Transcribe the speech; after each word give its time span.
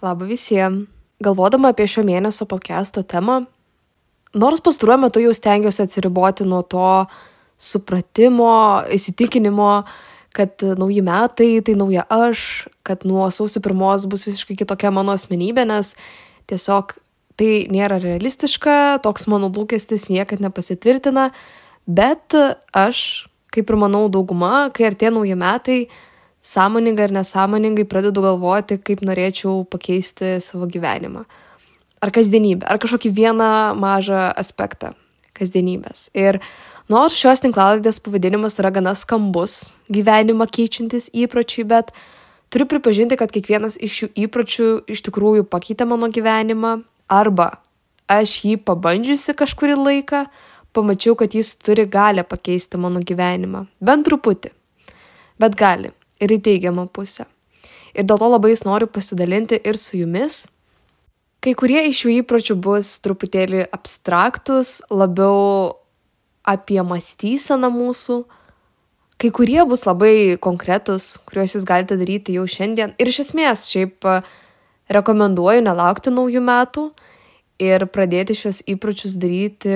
Labą 0.00 0.24
visiems. 0.24 0.88
Galvodama 1.20 1.74
apie 1.74 1.84
šio 1.84 2.00
mėnesio 2.08 2.46
podcast'o 2.48 3.02
temą, 3.04 3.42
nors 4.32 4.62
pastaruoju 4.64 5.02
metu 5.02 5.20
jau 5.20 5.34
stengiuosi 5.36 5.82
atsiriboti 5.84 6.46
nuo 6.48 6.62
to 6.64 6.92
supratimo, 7.60 8.54
įsitikinimo, 8.96 9.68
kad 10.32 10.64
nauji 10.80 11.04
metai 11.04 11.50
tai 11.66 11.76
nauja 11.76 12.06
aš, 12.08 12.46
kad 12.88 13.04
nuo 13.04 13.28
sausio 13.28 13.60
pirmos 13.60 14.08
bus 14.08 14.24
visiškai 14.24 14.56
kitokia 14.62 14.88
mano 14.96 15.12
asmenybė, 15.12 15.66
nes 15.68 15.92
tiesiog 16.48 16.96
tai 17.36 17.52
nėra 17.68 18.00
realistiška, 18.00 19.02
toks 19.04 19.28
mano 19.28 19.52
lūkestis 19.52 20.08
niekad 20.08 20.40
nepasitvirtina, 20.40 21.28
bet 21.84 22.32
aš, 22.72 23.26
kaip 23.52 23.68
ir 23.68 23.84
manau 23.84 24.06
dauguma, 24.08 24.70
kai 24.72 24.88
artė 24.88 25.12
nauji 25.12 25.36
metai, 25.36 25.82
sąmoningai 26.40 27.04
ar 27.04 27.12
nesąmoningai 27.12 27.84
pradedu 27.84 28.22
galvoti, 28.22 28.78
kaip 28.78 29.04
norėčiau 29.04 29.64
pakeisti 29.68 30.38
savo 30.40 30.66
gyvenimą. 30.66 31.24
Ar 32.00 32.12
kasdienybę, 32.16 32.64
ar 32.64 32.80
kažkokį 32.80 33.12
vieną 33.12 33.50
mažą 33.76 34.30
aspektą 34.40 34.94
kasdienybės. 35.36 36.08
Ir 36.16 36.40
nors 36.88 37.16
šios 37.16 37.44
tinklalaidės 37.44 38.00
pavadinimas 38.00 38.56
yra 38.60 38.72
gana 38.72 38.94
skambus, 38.96 39.74
gyvenimą 39.92 40.48
keičiantis 40.48 41.10
įpročiai, 41.12 41.66
bet 41.68 41.92
turiu 42.48 42.66
pripažinti, 42.72 43.20
kad 43.20 43.32
kiekvienas 43.32 43.76
iš 43.76 43.98
šių 43.98 44.10
įpročių 44.24 44.70
iš 44.88 45.04
tikrųjų 45.10 45.44
pakeitė 45.52 45.84
mano 45.92 46.08
gyvenimą, 46.08 46.80
arba 47.12 47.52
aš 48.08 48.40
jį 48.48 48.56
pabandžiusi 48.64 49.36
kažkurį 49.36 49.76
laiką, 49.76 50.24
pamačiau, 50.72 51.14
kad 51.20 51.36
jis 51.36 51.52
turi 51.60 51.84
galę 51.84 52.24
pakeisti 52.24 52.80
mano 52.80 53.04
gyvenimą. 53.04 53.66
Bent 53.84 54.08
truputį. 54.08 54.54
Bet 55.40 55.56
gali 55.56 55.92
ir 56.20 56.32
į 56.36 56.40
teigiamą 56.46 56.86
pusę. 56.92 57.26
Ir 57.94 58.06
dėl 58.06 58.20
to 58.20 58.28
labai 58.30 58.54
noriu 58.64 58.86
pasidalinti 58.86 59.58
ir 59.64 59.78
su 59.80 59.98
jumis. 59.98 60.44
Kai 61.40 61.54
kurie 61.56 61.86
iš 61.88 62.02
šių 62.02 62.10
įpročių 62.20 62.56
bus 62.60 62.98
truputėlį 63.00 63.64
abstraktus, 63.72 64.82
labiau 64.92 65.72
apie 66.44 66.82
mąstyseną 66.84 67.70
mūsų, 67.72 68.18
kai 69.20 69.30
kurie 69.32 69.60
bus 69.68 69.86
labai 69.88 70.36
konkretus, 70.40 71.14
kuriuos 71.28 71.56
jūs 71.56 71.66
galite 71.68 71.96
daryti 72.00 72.36
jau 72.36 72.44
šiandien. 72.48 72.92
Ir 73.00 73.08
iš 73.08 73.22
esmės 73.24 73.66
šiaip 73.72 74.04
rekomenduoju 74.92 75.64
nelaukti 75.64 76.12
naujų 76.12 76.44
metų 76.44 76.86
ir 77.60 77.86
pradėti 77.92 78.36
šios 78.36 78.62
įpročius 78.68 79.16
daryti 79.20 79.74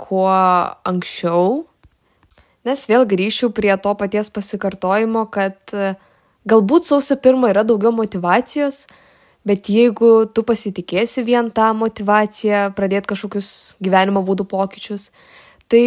kuo 0.00 0.32
anksčiau, 0.88 1.64
Nes 2.66 2.82
vėl 2.90 3.06
grįšiu 3.06 3.52
prie 3.54 3.70
to 3.78 3.92
paties 3.94 4.30
pasikartojimo, 4.34 5.26
kad 5.30 5.56
e, 5.70 5.92
galbūt 6.50 6.88
sausio 6.88 7.14
pirmą 7.22 7.52
yra 7.52 7.62
daugiau 7.66 7.92
motivacijos, 7.94 8.86
bet 9.46 9.70
jeigu 9.70 10.26
tu 10.34 10.42
pasitikėsi 10.46 11.22
vien 11.26 11.52
tą 11.54 11.70
motivaciją, 11.78 12.72
pradėti 12.74 13.12
kažkokius 13.12 13.48
gyvenimo 13.78 14.24
būdų 14.26 14.48
pokyčius, 14.50 15.12
tai 15.70 15.84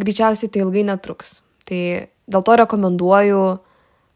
greičiausiai 0.00 0.48
tai 0.48 0.64
ilgai 0.64 0.86
netruks. 0.88 1.42
Tai 1.68 1.82
dėl 2.08 2.44
to 2.46 2.56
rekomenduoju 2.64 3.44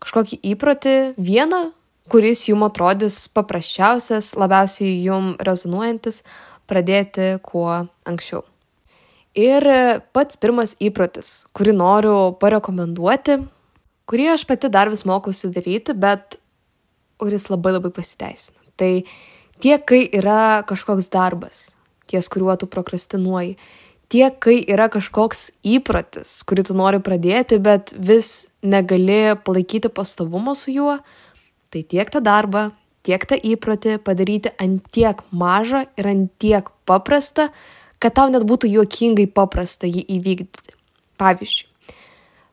kažkokį 0.00 0.40
įprotį, 0.54 0.96
vieną, 1.20 1.62
kuris 2.08 2.46
jum 2.48 2.64
atrodys 2.64 3.26
paprasčiausias, 3.36 4.32
labiausiai 4.40 4.96
jum 5.04 5.34
rezonuojantis, 5.44 6.22
pradėti 6.70 7.34
kuo 7.44 7.84
anksčiau. 8.08 8.46
Ir 9.38 9.62
pats 10.16 10.38
pirmas 10.40 10.74
įprotis, 10.82 11.46
kurį 11.54 11.76
noriu 11.78 12.14
parekomenduoti, 12.42 13.38
kurį 14.10 14.32
aš 14.34 14.44
pati 14.48 14.70
dar 14.72 14.90
vis 14.90 15.04
mokausi 15.06 15.52
daryti, 15.54 15.94
bet 15.94 16.40
kuris 17.22 17.46
labai 17.52 17.76
labai 17.76 17.92
pasiteisina. 17.94 18.58
Tai 18.78 18.92
tiek, 19.62 19.84
kai 19.86 20.00
yra 20.18 20.64
kažkoks 20.66 21.10
darbas, 21.12 21.68
ties 22.10 22.30
kuriuo 22.32 22.56
tu 22.58 22.66
prokrastinuoji, 22.70 23.54
tiek, 24.10 24.40
kai 24.42 24.58
yra 24.66 24.88
kažkoks 24.90 25.48
įprotis, 25.76 26.40
kurį 26.48 26.66
tu 26.70 26.78
nori 26.78 27.02
pradėti, 27.04 27.60
bet 27.62 27.94
vis 27.94 28.48
negali 28.62 29.36
palaikyti 29.44 29.92
pastovumo 29.92 30.56
su 30.58 30.74
juo, 30.74 30.98
tai 31.70 31.84
tiek 31.86 32.10
tą 32.10 32.24
darbą, 32.24 32.70
tiek 33.06 33.22
tą 33.28 33.38
įprotį 33.38 33.98
padaryti 34.02 34.54
ant 34.58 34.86
tiek 34.94 35.20
mažą 35.30 35.86
ir 36.00 36.10
ant 36.10 36.32
tiek 36.42 36.70
paprastą, 36.88 37.52
kad 38.02 38.14
tau 38.14 38.28
net 38.32 38.46
būtų 38.48 38.70
juokingai 38.70 39.26
paprasta 39.30 39.88
jį 39.90 40.04
įvykdyti. 40.18 40.76
Pavyzdžiui, 41.18 41.66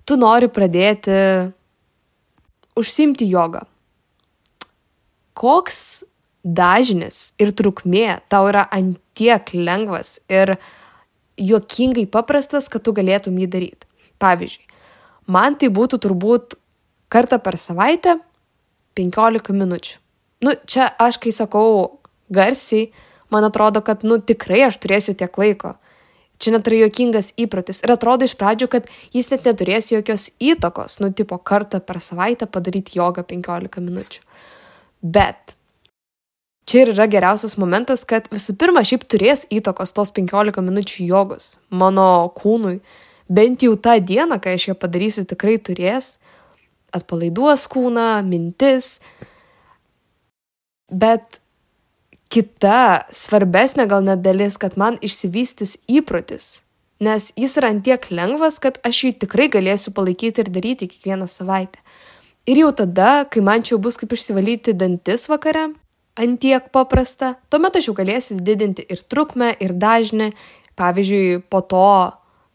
tu 0.10 0.18
nori 0.18 0.50
pradėti 0.50 1.18
užsimti 2.76 3.28
jogą. 3.30 3.62
Koks 5.38 6.06
dažnis 6.46 7.34
ir 7.42 7.52
trukmė 7.58 8.22
tau 8.30 8.48
yra 8.50 8.66
antiek 8.74 9.50
lengvas 9.54 10.20
ir 10.30 10.56
juokingai 11.42 12.06
paprastas, 12.10 12.70
kad 12.72 12.86
tu 12.86 12.94
galėtum 12.96 13.38
jį 13.42 13.50
daryti. 13.52 13.90
Pavyzdžiui, 14.22 14.64
man 15.28 15.58
tai 15.60 15.70
būtų 15.74 16.00
turbūt 16.06 16.56
kartą 17.12 17.42
per 17.44 17.60
savaitę 17.60 18.18
15 18.96 19.54
minučių. 19.54 19.98
Nu, 20.46 20.54
čia 20.68 20.88
aš 21.02 21.18
kai 21.24 21.34
sakau 21.36 22.00
garsiai, 22.32 22.90
man 23.34 23.48
atrodo, 23.48 23.82
kad, 23.86 24.06
nu, 24.08 24.20
tikrai 24.20 24.66
aš 24.68 24.80
turėsiu 24.84 25.16
tiek 25.18 25.38
laiko. 25.42 25.76
Čia 26.42 26.52
net 26.52 26.68
yra 26.68 26.82
juokingas 26.84 27.32
įprotis. 27.40 27.80
Ir 27.86 27.94
atrodo 27.96 28.28
iš 28.28 28.36
pradžių, 28.40 28.68
kad 28.72 28.90
jis 29.16 29.30
net 29.32 29.46
neturės 29.48 29.92
jokios 29.94 30.28
įtakos, 30.44 31.00
nu, 31.00 31.12
tipo, 31.16 31.38
kartą 31.40 31.80
per 31.80 32.02
savaitę 32.04 32.48
padaryti 32.52 33.00
jogą 33.00 33.24
15 33.24 33.84
minučių. 33.86 34.26
Bet 35.06 35.56
čia 36.68 36.84
ir 36.84 36.92
yra 36.96 37.08
geriausias 37.08 37.56
momentas, 37.62 38.04
kad 38.10 38.28
visų 38.34 38.58
pirma, 38.60 38.84
šiaip 38.84 39.06
turės 39.08 39.46
įtakos 39.54 39.96
tos 39.96 40.12
15 40.16 40.64
minučių 40.66 41.08
jogos 41.08 41.56
mano 41.70 42.28
kūnui. 42.36 42.82
Bent 43.32 43.64
jau 43.66 43.74
tą 43.80 43.96
dieną, 44.04 44.38
kai 44.42 44.58
aš 44.60 44.70
ją 44.70 44.76
padarysiu, 44.78 45.24
tikrai 45.30 45.56
turės. 45.58 46.18
Atpalaiduos 46.96 47.64
kūną, 47.72 48.10
mintis. 48.28 49.00
Bet 50.92 51.40
kita 52.32 53.06
svarbesnė 53.14 53.88
gal 53.90 54.04
net 54.06 54.24
dalis, 54.26 54.58
kad 54.62 54.78
man 54.80 54.98
išsivystys 55.04 55.78
įprotis, 55.92 56.62
nes 57.04 57.32
jis 57.38 57.58
yra 57.60 57.72
antiek 57.74 58.10
lengvas, 58.12 58.60
kad 58.64 58.80
aš 58.88 59.04
jį 59.06 59.14
tikrai 59.26 59.48
galėsiu 59.54 59.94
palaikyti 59.96 60.44
ir 60.44 60.52
daryti 60.52 60.90
kiekvieną 60.92 61.30
savaitę. 61.30 61.80
Ir 62.46 62.62
jau 62.62 62.72
tada, 62.78 63.26
kai 63.30 63.42
man 63.42 63.64
čia 63.66 63.80
bus 63.82 63.98
kaip 63.98 64.14
išsivalyti 64.14 64.76
dantis 64.78 65.26
vakare, 65.32 65.72
antiek 66.16 66.68
paprasta, 66.74 67.34
tuomet 67.50 67.80
aš 67.80 67.90
jau 67.90 67.96
galėsiu 67.98 68.38
didinti 68.38 68.86
ir 68.86 69.02
trukmę, 69.02 69.50
ir 69.60 69.74
dažnį, 69.74 70.30
pavyzdžiui, 70.78 71.42
po 71.50 71.64
to 71.66 71.88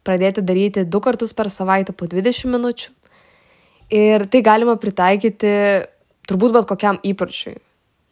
pradėti 0.07 0.45
daryti 0.47 0.87
du 0.87 1.01
kartus 1.03 1.35
per 1.37 1.51
savaitę 1.53 1.93
po 1.93 2.07
20 2.09 2.53
minučių. 2.55 2.93
Ir 3.91 4.29
tai 4.31 4.45
galima 4.47 4.77
pritaikyti 4.79 5.51
turbūt 6.31 6.55
bet 6.55 6.69
kokiam 6.71 7.01
įpročiui 7.03 7.59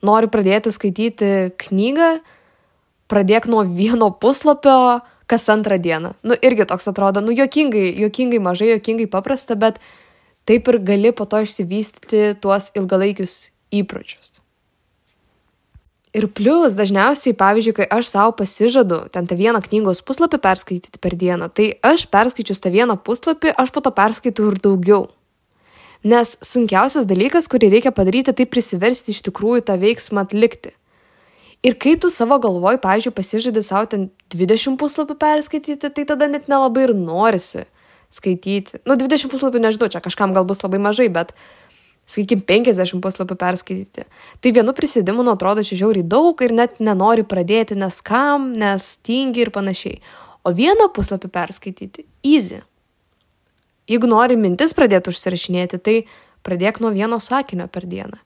nori 0.04 0.30
pradėti 0.30 0.72
skaityti 0.74 1.30
knygą, 1.64 2.10
pradėk 3.10 3.48
nuo 3.50 3.64
vieno 3.66 4.10
puslapio 4.12 5.00
kas 5.28 5.48
antrą 5.52 5.78
dieną. 5.78 6.14
Nu, 6.24 6.36
irgi 6.40 6.66
toks 6.68 6.88
atrodo, 6.88 7.20
nu, 7.20 7.34
jokingai, 7.36 7.92
jokingai 8.00 8.40
mažai, 8.40 8.72
jokingai 8.72 9.08
paprasta, 9.12 9.58
bet 9.60 9.80
taip 10.48 10.68
ir 10.72 10.80
gali 10.80 11.12
po 11.12 11.28
to 11.28 11.42
išsivystyti 11.44 12.38
tuos 12.40 12.70
ilgalaikius 12.78 13.50
įpročius. 13.68 14.40
Ir 16.16 16.24
plus, 16.32 16.72
dažniausiai, 16.72 17.36
pavyzdžiui, 17.36 17.74
kai 17.76 17.86
aš 17.98 18.08
savo 18.08 18.32
pasižadu 18.38 19.02
ten 19.12 19.28
tą 19.28 19.36
vieną 19.36 19.60
knygos 19.66 20.00
puslapį 20.08 20.40
perskaityti 20.40 21.00
per 21.04 21.12
dieną, 21.20 21.50
tai 21.52 21.74
aš 21.84 22.06
perskaičius 22.08 22.64
tą 22.64 22.72
vieną 22.72 22.96
puslapį, 23.04 23.52
aš 23.52 23.74
po 23.74 23.84
to 23.84 23.92
perskaitau 23.92 24.48
ir 24.48 24.56
daugiau. 24.64 25.04
Nes 26.06 26.36
sunkiausias 26.46 27.08
dalykas, 27.10 27.48
kurį 27.50 27.72
reikia 27.72 27.90
padaryti, 27.94 28.34
tai 28.34 28.46
prisiversti 28.46 29.10
iš 29.10 29.24
tikrųjų 29.26 29.64
tą 29.66 29.74
veiksmą 29.80 30.22
atlikti. 30.28 30.74
Ir 31.66 31.74
kai 31.74 31.96
tu 31.98 32.06
savo 32.10 32.38
galvoj, 32.38 32.78
pavyzdžiui, 32.78 33.14
pasižadi 33.16 33.64
savo 33.66 33.88
ten 33.90 34.04
20 34.30 34.78
puslapių 34.78 35.16
perskaityti, 35.18 35.90
tai 35.90 36.04
tada 36.06 36.28
net 36.30 36.46
nelabai 36.46 36.86
ir 36.86 36.94
norisi 36.94 37.64
skaityti. 38.14 38.84
Nu, 38.86 38.94
20 38.94 39.26
puslapių 39.32 39.64
nežinau, 39.64 39.88
čia 39.90 40.02
kažkam 40.04 40.36
gal 40.36 40.46
bus 40.46 40.62
labai 40.62 40.78
mažai, 40.78 41.08
bet, 41.10 41.34
sakykime, 42.06 42.46
50 42.46 43.02
puslapių 43.02 43.34
perskaityti. 43.42 44.06
Tai 44.38 44.54
vienu 44.54 44.74
prisidimu, 44.76 45.26
nu, 45.26 45.34
atrodo, 45.34 45.66
čia 45.66 45.80
žiauriai 45.82 46.06
daug 46.06 46.38
ir 46.46 46.54
net 46.54 46.78
nenori 46.78 47.26
pradėti, 47.26 47.74
nes 47.74 47.98
kam, 48.06 48.52
nes 48.54 48.92
tingi 49.02 49.42
ir 49.42 49.50
panašiai. 49.50 49.98
O 50.46 50.54
vieną 50.54 50.92
puslapį 50.94 51.34
perskaityti- 51.34 52.06
easy. 52.34 52.62
Jeigu 53.88 54.08
nori 54.10 54.36
mintis 54.36 54.74
pradėti 54.76 55.08
užsirašinėti, 55.12 55.80
tai 55.80 55.96
pradėk 56.44 56.82
nuo 56.84 56.92
vieno 56.92 57.16
sakinio 57.22 57.68
per 57.72 57.86
dieną. 57.88 58.18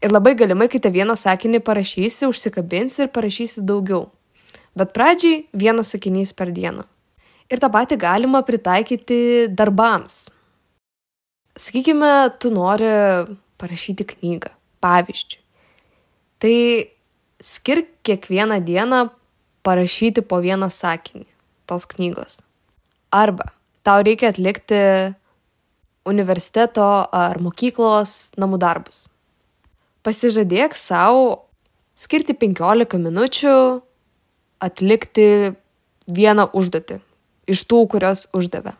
Ir 0.00 0.14
labai 0.14 0.36
galimai, 0.38 0.70
kai 0.70 0.80
tą 0.80 0.92
vieną 0.94 1.16
sakinį 1.18 1.60
parašysi, 1.66 2.28
užsikabinsi 2.30 3.04
ir 3.04 3.10
parašysi 3.12 3.64
daugiau. 3.66 4.06
Bet 4.78 4.94
pradžiai 4.96 5.42
vienas 5.52 5.90
sakinys 5.92 6.32
per 6.32 6.54
dieną. 6.54 6.86
Ir 7.50 7.58
tą 7.60 7.68
patį 7.74 7.98
galima 8.00 8.40
pritaikyti 8.46 9.50
darbams. 9.50 10.30
Sakykime, 11.58 12.30
tu 12.40 12.54
nori 12.54 12.88
parašyti 13.60 14.06
knygą, 14.14 14.54
pavyzdžiui. 14.80 15.42
Tai 16.40 16.56
skirk 17.44 17.90
kiekvieną 18.06 18.62
dieną 18.64 19.08
parašyti 19.66 20.22
po 20.22 20.38
vieną 20.40 20.70
sakinį 20.72 21.26
tos 21.68 21.84
knygos. 21.90 22.40
Arba 23.10 23.50
tau 23.86 24.02
reikia 24.04 24.30
atlikti 24.32 24.80
universiteto 26.08 26.86
ar 27.12 27.40
mokyklos 27.42 28.32
namų 28.40 28.60
darbus. 28.60 29.04
Pasižadėk 30.04 30.74
savo 30.76 31.46
skirti 32.00 32.34
15 32.34 33.00
minučių 33.00 33.56
atlikti 34.64 35.26
vieną 36.10 36.48
užduotį 36.56 37.00
iš 37.50 37.64
tų, 37.68 37.84
kurios 37.92 38.26
uždavė. 38.36 38.74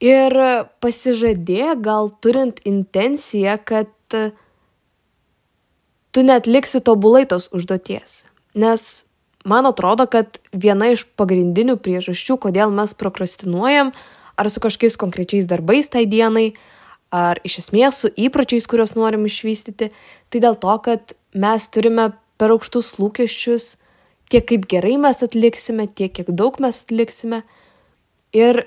Ir 0.00 0.32
pasižadėk 0.80 1.82
gal 1.84 2.08
turint 2.24 2.62
intenciją, 2.64 3.58
kad 3.60 3.90
tu 6.10 6.24
netliksi 6.24 6.80
tobulai 6.80 7.26
tos 7.28 7.50
užduoties. 7.52 8.24
Nes 8.56 9.04
man 9.44 9.66
atrodo, 9.66 10.06
kad 10.10 10.38
viena 10.52 10.90
iš 10.92 11.06
pagrindinių 11.18 11.78
priežasčių, 11.80 12.38
kodėl 12.40 12.72
mes 12.74 12.94
prokrastinuojam, 12.94 13.92
ar 14.36 14.50
su 14.50 14.62
kažkokiais 14.62 14.98
konkrečiais 15.00 15.48
darbais 15.48 15.88
tai 15.92 16.06
dienai, 16.08 16.54
ar 17.10 17.40
iš 17.44 17.58
esmės 17.64 18.02
su 18.02 18.10
įpročiais, 18.14 18.68
kuriuos 18.70 18.94
norim 18.96 19.26
išvystyti, 19.26 19.90
tai 20.30 20.42
dėl 20.42 20.56
to, 20.60 20.76
kad 20.84 21.14
mes 21.34 21.68
turime 21.68 22.12
per 22.40 22.54
aukštus 22.54 22.96
lūkesčius, 23.00 23.74
tiek 24.30 24.46
kaip 24.46 24.68
gerai 24.70 24.96
mes 25.00 25.22
atliksime, 25.26 25.88
tiek 25.88 26.12
kiek 26.14 26.30
daug 26.30 26.60
mes 26.62 26.84
atliksime. 26.84 27.42
Ir 28.36 28.64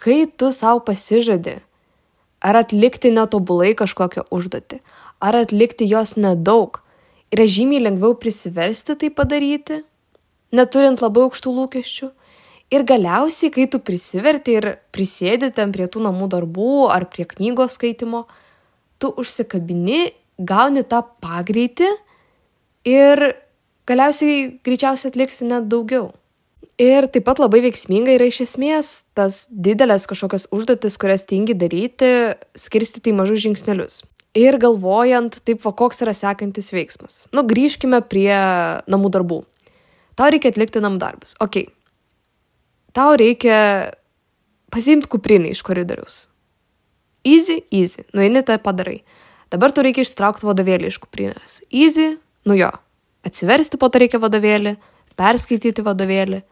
kai 0.00 0.24
tu 0.26 0.50
savo 0.54 0.80
pasižadi, 0.86 1.58
ar 2.40 2.58
atlikti 2.62 3.12
netobulai 3.12 3.74
kažkokią 3.76 4.28
užduotį, 4.32 4.80
ar 5.20 5.36
atlikti 5.42 5.88
jos 5.90 6.16
nedaug, 6.16 6.80
yra 7.34 7.44
žymiai 7.44 7.84
lengviau 7.84 8.16
prisiversti 8.16 8.96
tai 8.96 9.10
padaryti, 9.12 9.82
neturint 10.54 11.02
labai 11.04 11.26
aukštų 11.26 11.54
lūkesčių. 11.58 12.10
Ir 12.68 12.84
galiausiai, 12.84 13.48
kai 13.52 13.64
tu 13.72 13.80
prisiverti 13.80 14.58
ir 14.58 14.66
prisėdi 14.92 15.48
ten 15.56 15.72
prie 15.72 15.86
tų 15.88 16.02
namų 16.04 16.28
darbų 16.34 16.88
ar 16.92 17.08
prie 17.08 17.24
knygos 17.28 17.78
skaitimo, 17.78 18.26
tu 19.00 19.08
užsikabini, 19.08 20.10
gauni 20.38 20.84
tą 20.84 21.00
pagreitį 21.24 21.88
ir 22.88 23.24
galiausiai 23.88 24.60
greičiausiai 24.64 25.14
atliksi 25.14 25.48
net 25.48 25.68
daugiau. 25.72 26.12
Ir 26.78 27.08
taip 27.10 27.24
pat 27.26 27.40
labai 27.42 27.58
veiksminga 27.64 28.12
yra 28.14 28.28
iš 28.30 28.44
esmės 28.44 28.92
tas 29.18 29.46
didelės 29.50 30.06
kažkokios 30.06 30.46
užduotis, 30.54 30.98
kurias 31.00 31.26
tingi 31.26 31.56
daryti, 31.58 32.36
skirstyti 32.54 33.10
į 33.10 33.16
mažus 33.18 33.42
žingsnelius. 33.42 34.02
Ir 34.38 34.60
galvojant, 34.62 35.40
taip, 35.42 35.64
va, 35.64 35.72
koks 35.74 36.04
yra 36.04 36.12
sekantis 36.14 36.68
veiksmas. 36.70 37.24
Nu, 37.34 37.42
grįžkime 37.48 37.98
prie 38.06 38.30
namų 38.86 39.10
darbų. 39.16 39.40
Tau 40.18 40.32
reikia 40.34 40.50
atlikti 40.50 40.82
namų 40.82 40.98
darbus. 40.98 41.36
Ok. 41.42 41.62
Tau 42.96 43.14
reikia 43.20 43.58
pasiimti 44.74 45.10
kuprinį 45.10 45.52
iš 45.54 45.62
koridoriaus. 45.66 46.26
Easy, 47.26 47.60
easy. 47.70 48.04
Nueini 48.16 48.42
tai 48.46 48.58
padarai. 48.62 49.02
Dabar 49.52 49.72
tu 49.72 49.84
reikia 49.84 50.04
ištraukti 50.04 50.46
vadovėlį 50.48 50.90
iš 50.90 50.98
kuprinės. 51.02 51.60
Easy, 51.70 52.16
nu 52.48 52.56
jo. 52.58 52.70
Atsiversti 53.26 53.80
po 53.80 53.88
to 53.92 54.00
reikia 54.02 54.20
vadovėlį, 54.22 54.76
perskaityti 55.18 55.84
vadovėlį, 55.84 56.42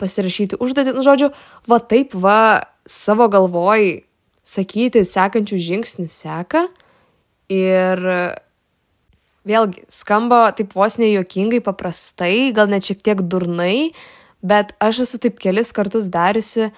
pasirašyti 0.00 0.58
užduotį. 0.62 0.94
Nu, 0.96 1.04
žodžiu, 1.06 1.30
va 1.68 1.78
taip 1.80 2.14
va 2.16 2.40
savo 2.88 3.28
galvoj 3.32 4.02
sakyti 4.46 5.04
sekančių 5.06 5.58
žingsnių 5.64 6.08
seka. 6.12 6.66
Ir 7.52 8.04
vėlgi 9.48 9.86
skamba 9.92 10.48
taip 10.56 10.74
vos 10.76 10.98
nejuokingai 11.00 11.62
paprastai, 11.64 12.50
gal 12.56 12.68
net 12.70 12.86
šiek 12.86 13.00
tiek 13.04 13.24
durnai, 13.24 13.90
bet 14.44 14.74
aš 14.84 15.04
esu 15.06 15.20
taip 15.22 15.40
kelis 15.42 15.72
kartus 15.76 16.10
dariusi, 16.12 16.70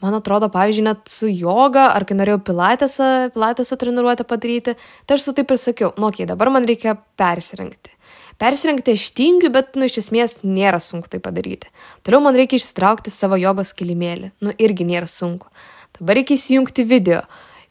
man 0.00 0.16
atrodo, 0.16 0.48
pavyzdžiui, 0.52 0.86
net 0.86 1.10
su 1.12 1.28
joga, 1.28 1.90
ar 1.94 2.06
kai 2.08 2.16
norėjau 2.16 2.40
pilatesą, 2.46 3.08
pilatesą 3.34 3.76
treniruotę 3.80 4.24
padaryti, 4.28 4.76
tai 5.04 5.18
aš 5.18 5.28
su 5.28 5.34
taip 5.36 5.52
ir 5.52 5.60
sakiau, 5.60 5.92
nu, 5.98 6.08
okei, 6.08 6.24
okay, 6.24 6.30
dabar 6.30 6.52
man 6.54 6.68
reikia 6.68 6.96
persirengti. 7.20 7.92
Persirengti 8.40 8.94
aš 8.96 9.10
tingiu, 9.12 9.50
bet, 9.52 9.74
nu, 9.76 9.84
iš 9.84 9.98
esmės 10.00 10.38
nėra 10.46 10.80
sunku 10.80 11.10
tai 11.12 11.20
padaryti. 11.20 11.68
Toliau 12.06 12.22
man 12.24 12.38
reikia 12.38 12.56
išsitraukti 12.56 13.12
savo 13.12 13.36
jogos 13.36 13.74
kilimėlį, 13.76 14.32
nu, 14.40 14.54
irgi 14.56 14.86
nėra 14.88 15.10
sunku. 15.10 15.50
Dabar 15.98 16.16
reikia 16.16 16.38
įsijungti 16.40 16.86
video 16.88 17.20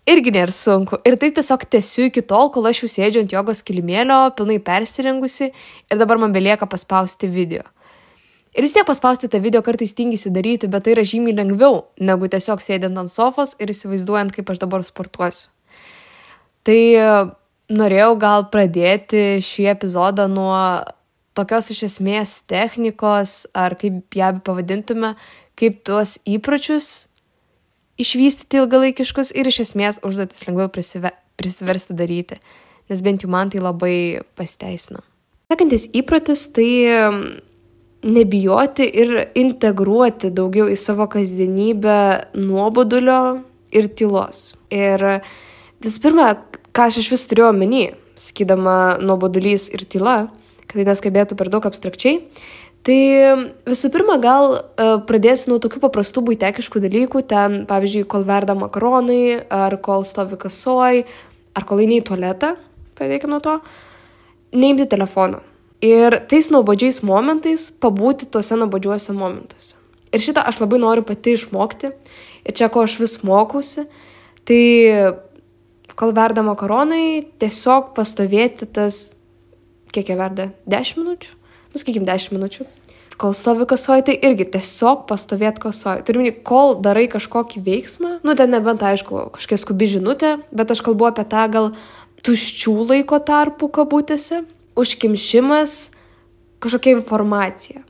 irgi 0.09 0.33
nėra 0.33 0.53
sunku. 0.53 0.99
Ir 1.07 1.17
taip 1.21 1.35
tiesiog 1.37 1.65
tęsiu 1.71 2.07
iki 2.09 2.23
tol, 2.25 2.49
kol 2.53 2.69
aš 2.69 2.83
jau 2.83 2.89
sėdžiu 2.91 3.23
ant 3.23 3.33
jogos 3.33 3.61
kilimėlio, 3.65 4.21
pilnai 4.37 4.59
persirengusi 4.63 5.49
ir 5.51 5.99
dabar 5.99 6.21
man 6.21 6.33
belieka 6.35 6.69
paspausti 6.69 7.29
video. 7.29 7.65
Ir 8.57 8.65
vis 8.65 8.73
tiek 8.73 8.85
paspausti 8.87 9.29
tą 9.29 9.41
video 9.43 9.61
kartais 9.65 9.93
tingisi 9.93 10.31
daryti, 10.33 10.67
bet 10.71 10.85
tai 10.85 10.95
yra 10.95 11.05
žymiai 11.05 11.37
lengviau, 11.37 11.83
negu 12.01 12.29
tiesiog 12.31 12.63
sėdint 12.65 12.97
ant 12.97 13.11
sofos 13.11 13.53
ir 13.61 13.69
įsivaizduojant, 13.69 14.33
kaip 14.33 14.49
aš 14.49 14.61
dabar 14.63 14.85
sportuosiu. 14.85 15.51
Tai 16.65 16.79
e, 16.79 17.11
norėjau 17.71 18.15
gal 18.19 18.47
pradėti 18.51 19.37
šį 19.45 19.69
epizodą 19.75 20.25
nuo 20.31 20.57
tokios 21.37 21.69
iš 21.75 21.85
esmės 21.91 22.39
technikos, 22.49 23.43
ar 23.53 23.77
kaip 23.79 24.17
ją 24.17 24.33
pavadintume, 24.43 25.13
kaip 25.59 25.83
tuos 25.87 26.17
įpročius 26.27 27.08
išvystyti 27.99 28.61
ilgalaikiškus 28.61 29.33
ir 29.35 29.49
iš 29.51 29.61
esmės 29.65 30.01
užduotis 30.05 30.47
lengviau 30.47 30.71
prisive, 30.73 31.11
prisiversti 31.39 31.95
daryti, 31.97 32.39
nes 32.89 33.03
bent 33.05 33.23
jau 33.23 33.29
man 33.31 33.51
tai 33.51 33.61
labai 33.63 33.95
pasiteisino. 34.39 35.03
Sekantis 35.49 35.87
įprotis 35.97 36.45
tai 36.53 36.69
nebijoti 38.05 38.85
ir 39.01 39.15
integruoti 39.37 40.31
daugiau 40.31 40.69
į 40.71 40.77
savo 40.79 41.09
kasdienybę 41.11 41.99
nuobodulio 42.39 43.21
ir 43.75 43.89
tylos. 43.91 44.53
Ir 44.71 45.03
visų 45.83 46.03
pirma, 46.05 46.29
ką 46.75 46.89
aš 46.89 47.01
iš 47.03 47.11
vis 47.15 47.25
turėjau 47.29 47.51
omeny, 47.51 47.89
sakydama 48.19 48.99
nuobodulys 49.03 49.67
ir 49.73 49.83
tyla, 49.89 50.29
kad 50.65 50.77
tai 50.77 50.87
neskabėtų 50.87 51.37
per 51.39 51.51
daug 51.51 51.65
abstrakčiai, 51.65 52.21
Tai 52.87 52.99
visų 53.67 53.89
pirma, 53.91 54.15
gal 54.23 54.53
uh, 54.55 54.93
pradėsiu 55.07 55.51
nuo 55.51 55.59
tokių 55.59 55.81
paprastų 55.83 56.23
būtekiškų 56.29 56.79
dalykų, 56.85 57.21
ten, 57.27 57.63
pavyzdžiui, 57.67 58.05
kol 58.07 58.23
verda 58.27 58.55
makaronai, 58.55 59.41
ar 59.51 59.75
kol 59.83 60.05
stovi 60.07 60.39
kasoj, 60.39 61.03
ar 61.59 61.65
kol 61.67 61.83
eini 61.83 61.99
į 61.99 62.05
tualetą, 62.07 62.53
pradėkime 62.95 63.35
nuo 63.35 63.41
to, 63.43 63.57
neimti 64.55 64.87
telefoną. 64.89 65.41
Ir 65.83 66.21
tais 66.31 66.47
nuobodžiais 66.51 67.01
momentais 67.07 67.67
pabūti 67.83 68.29
tuose 68.31 68.55
nuobodžiuose 68.59 69.15
momentuose. 69.15 69.75
Ir 70.15 70.23
šitą 70.23 70.43
aš 70.47 70.61
labai 70.63 70.79
noriu 70.79 71.03
pati 71.07 71.35
išmokti, 71.35 71.91
ir 72.47 72.55
čia 72.55 72.71
ko 72.71 72.85
aš 72.87 72.95
vis 73.03 73.17
mokausi, 73.27 73.89
tai 74.47 74.61
kol 75.99 76.15
verda 76.15 76.45
makaronai, 76.47 77.27
tiesiog 77.43 77.91
pastovėti 77.97 78.69
tas, 78.71 79.09
kiek 79.91 80.13
jie 80.13 80.17
verda, 80.19 80.47
10 80.71 81.03
minučių 81.03 81.38
nu, 81.73 81.81
sakykim, 81.81 82.05
10 82.07 82.35
minučių. 82.35 82.67
Kol 83.19 83.33
stovi 83.35 83.65
kasoje, 83.67 84.05
tai 84.07 84.15
irgi 84.23 84.45
tiesiog 84.53 85.03
pastovėti 85.09 85.65
kasoje. 85.65 86.05
Turime, 86.07 86.31
kol 86.31 86.77
darai 86.79 87.09
kažkokį 87.11 87.63
veiksmą, 87.65 88.11
nu 88.23 88.35
ten 88.39 88.53
nebent, 88.55 88.83
aišku, 88.85 89.25
kažkokia 89.35 89.59
skubi 89.59 89.89
žinutė, 89.91 90.37
bet 90.55 90.71
aš 90.71 90.79
kalbu 90.85 91.09
apie 91.09 91.27
tą 91.27 91.43
gal 91.51 91.71
tuščių 92.23 92.75
laiko 92.93 93.19
tarpų 93.19 93.67
kabutėse, 93.75 94.45
užkimšimas, 94.79 95.75
kažkokia 96.63 96.95
informacija. 96.95 97.83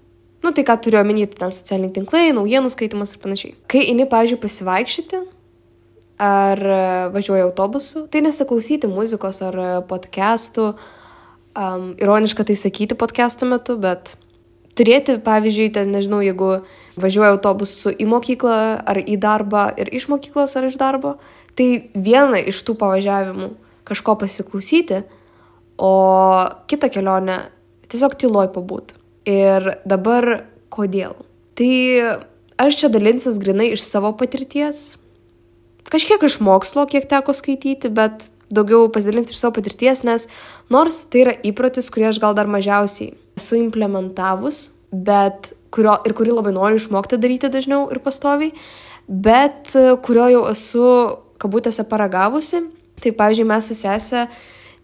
Nu 0.44 0.54
tai 0.56 0.64
ką 0.64 0.78
turiu 0.80 1.02
omeny, 1.02 1.28
tai 1.28 1.46
ten 1.46 1.54
socialiniai 1.54 1.94
tinklai, 1.98 2.30
naujienų 2.34 2.72
skaitimas 2.72 3.14
ir 3.14 3.22
panašiai. 3.22 3.58
Kai 3.70 3.84
eini, 3.90 4.08
pavyzdžiui, 4.10 4.40
pasivaikščioti 4.42 5.20
ar 6.20 6.62
važiuoji 7.14 7.44
autobusu, 7.46 8.06
tai 8.12 8.24
nesiklausyti 8.24 8.90
muzikos 8.92 9.42
ar 9.46 9.60
podcastų, 9.88 10.72
um, 11.58 11.94
ironiška 12.00 12.46
tai 12.48 12.56
sakyti 12.60 12.98
podcast'o 13.00 13.48
metu, 13.50 13.78
bet 13.82 14.16
turėti, 14.80 15.18
pavyzdžiui, 15.24 15.72
ten, 15.76 15.92
nežinau, 15.94 16.22
jeigu 16.24 16.60
važiuoju 17.00 17.36
autobusu 17.36 17.94
į 17.94 18.08
mokyklą 18.10 18.60
ar 18.88 19.00
į 19.02 19.18
darbą 19.22 19.70
ir 19.80 19.92
iš 19.96 20.10
mokyklos 20.12 20.56
ar 20.60 20.70
iš 20.70 20.78
darbo, 20.80 21.18
tai 21.58 21.90
viena 21.96 22.40
iš 22.40 22.62
tų 22.68 22.78
pavažiavimų 22.80 23.50
kažko 23.90 24.16
pasiklausyti, 24.22 25.04
o 25.80 25.94
kitą 26.70 26.90
kelionę 26.92 27.42
tiesiog 27.90 28.16
tyloj 28.20 28.52
pabūt. 28.56 28.94
Ir 29.30 29.74
dabar 29.88 30.46
kodėl? 30.72 31.16
Tai 31.60 31.74
aš 32.60 32.82
čia 32.82 32.90
dalinsiuos 32.92 33.40
grinai 33.42 33.72
iš 33.74 33.84
savo 33.84 34.12
patirties, 34.20 35.00
kažkiek 35.90 36.24
iš 36.24 36.40
mokslo, 36.44 36.86
kiek 36.90 37.08
teko 37.10 37.36
skaityti, 37.36 37.92
bet 37.92 38.28
daugiau 38.54 38.90
pasidalinti 38.94 39.34
iš 39.34 39.42
savo 39.44 39.56
patirties, 39.60 40.04
nes 40.08 40.28
nors 40.74 41.04
tai 41.12 41.24
yra 41.24 41.38
įprotis, 41.46 41.90
kurį 41.94 42.10
aš 42.10 42.22
gal 42.24 42.36
dar 42.38 42.50
mažiausiai 42.50 43.14
esu 43.40 43.60
implementavus, 43.60 44.70
bet 44.92 45.54
kurio 45.74 46.00
ir 46.08 46.16
kurį 46.18 46.36
labai 46.40 46.54
noriu 46.56 46.80
išmokti 46.82 47.20
daryti 47.22 47.52
dažniau 47.54 47.88
ir 47.94 48.02
pastoviai, 48.04 48.54
bet 49.08 49.74
kurio 50.06 50.28
jau 50.34 50.44
esu 50.52 50.86
kabutėse 51.40 51.86
paragavusi. 51.90 52.66
Tai 53.00 53.14
pavyzdžiui, 53.16 53.48
mes 53.48 53.70
su 53.70 53.76
sesė 53.78 54.26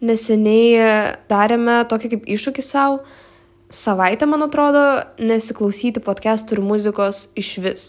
neseniai 0.05 1.25
darėme 1.27 1.81
tokį 1.91 2.11
kaip 2.13 2.29
iššūkį 2.31 2.63
savo, 2.63 3.01
savaitę, 3.71 4.27
man 4.29 4.45
atrodo, 4.45 4.83
nesiklausyti 5.19 6.03
podcastų 6.05 6.55
ir 6.55 6.63
muzikos 6.63 7.25
iš 7.35 7.49
vis. 7.65 7.83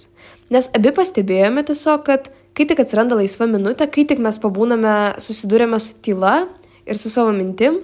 Nes 0.50 0.66
abi 0.75 0.92
pastebėjome 0.95 1.62
tiesiog, 1.66 2.02
kad 2.06 2.30
kai 2.56 2.64
tik 2.64 2.80
atsiranda 2.80 3.18
laisva 3.18 3.48
minutė, 3.50 3.88
kai 3.92 4.06
tik 4.08 4.20
mes 4.25 4.38
pabūname, 4.40 4.96
susidūrėme 5.20 5.80
su 5.82 5.98
tyla 6.04 6.46
ir 6.88 6.96
su 6.96 7.12
savo 7.12 7.34
mintim, 7.36 7.82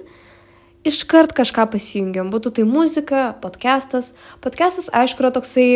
iškart 0.89 1.35
kažką 1.37 1.67
pasijungiam. 1.75 2.31
Būtų 2.33 2.55
tai 2.57 2.65
muzika, 2.69 3.27
podcastas. 3.43 4.15
Podcastas, 4.45 4.89
aišku, 4.97 5.21
yra 5.21 5.33
toksai 5.35 5.67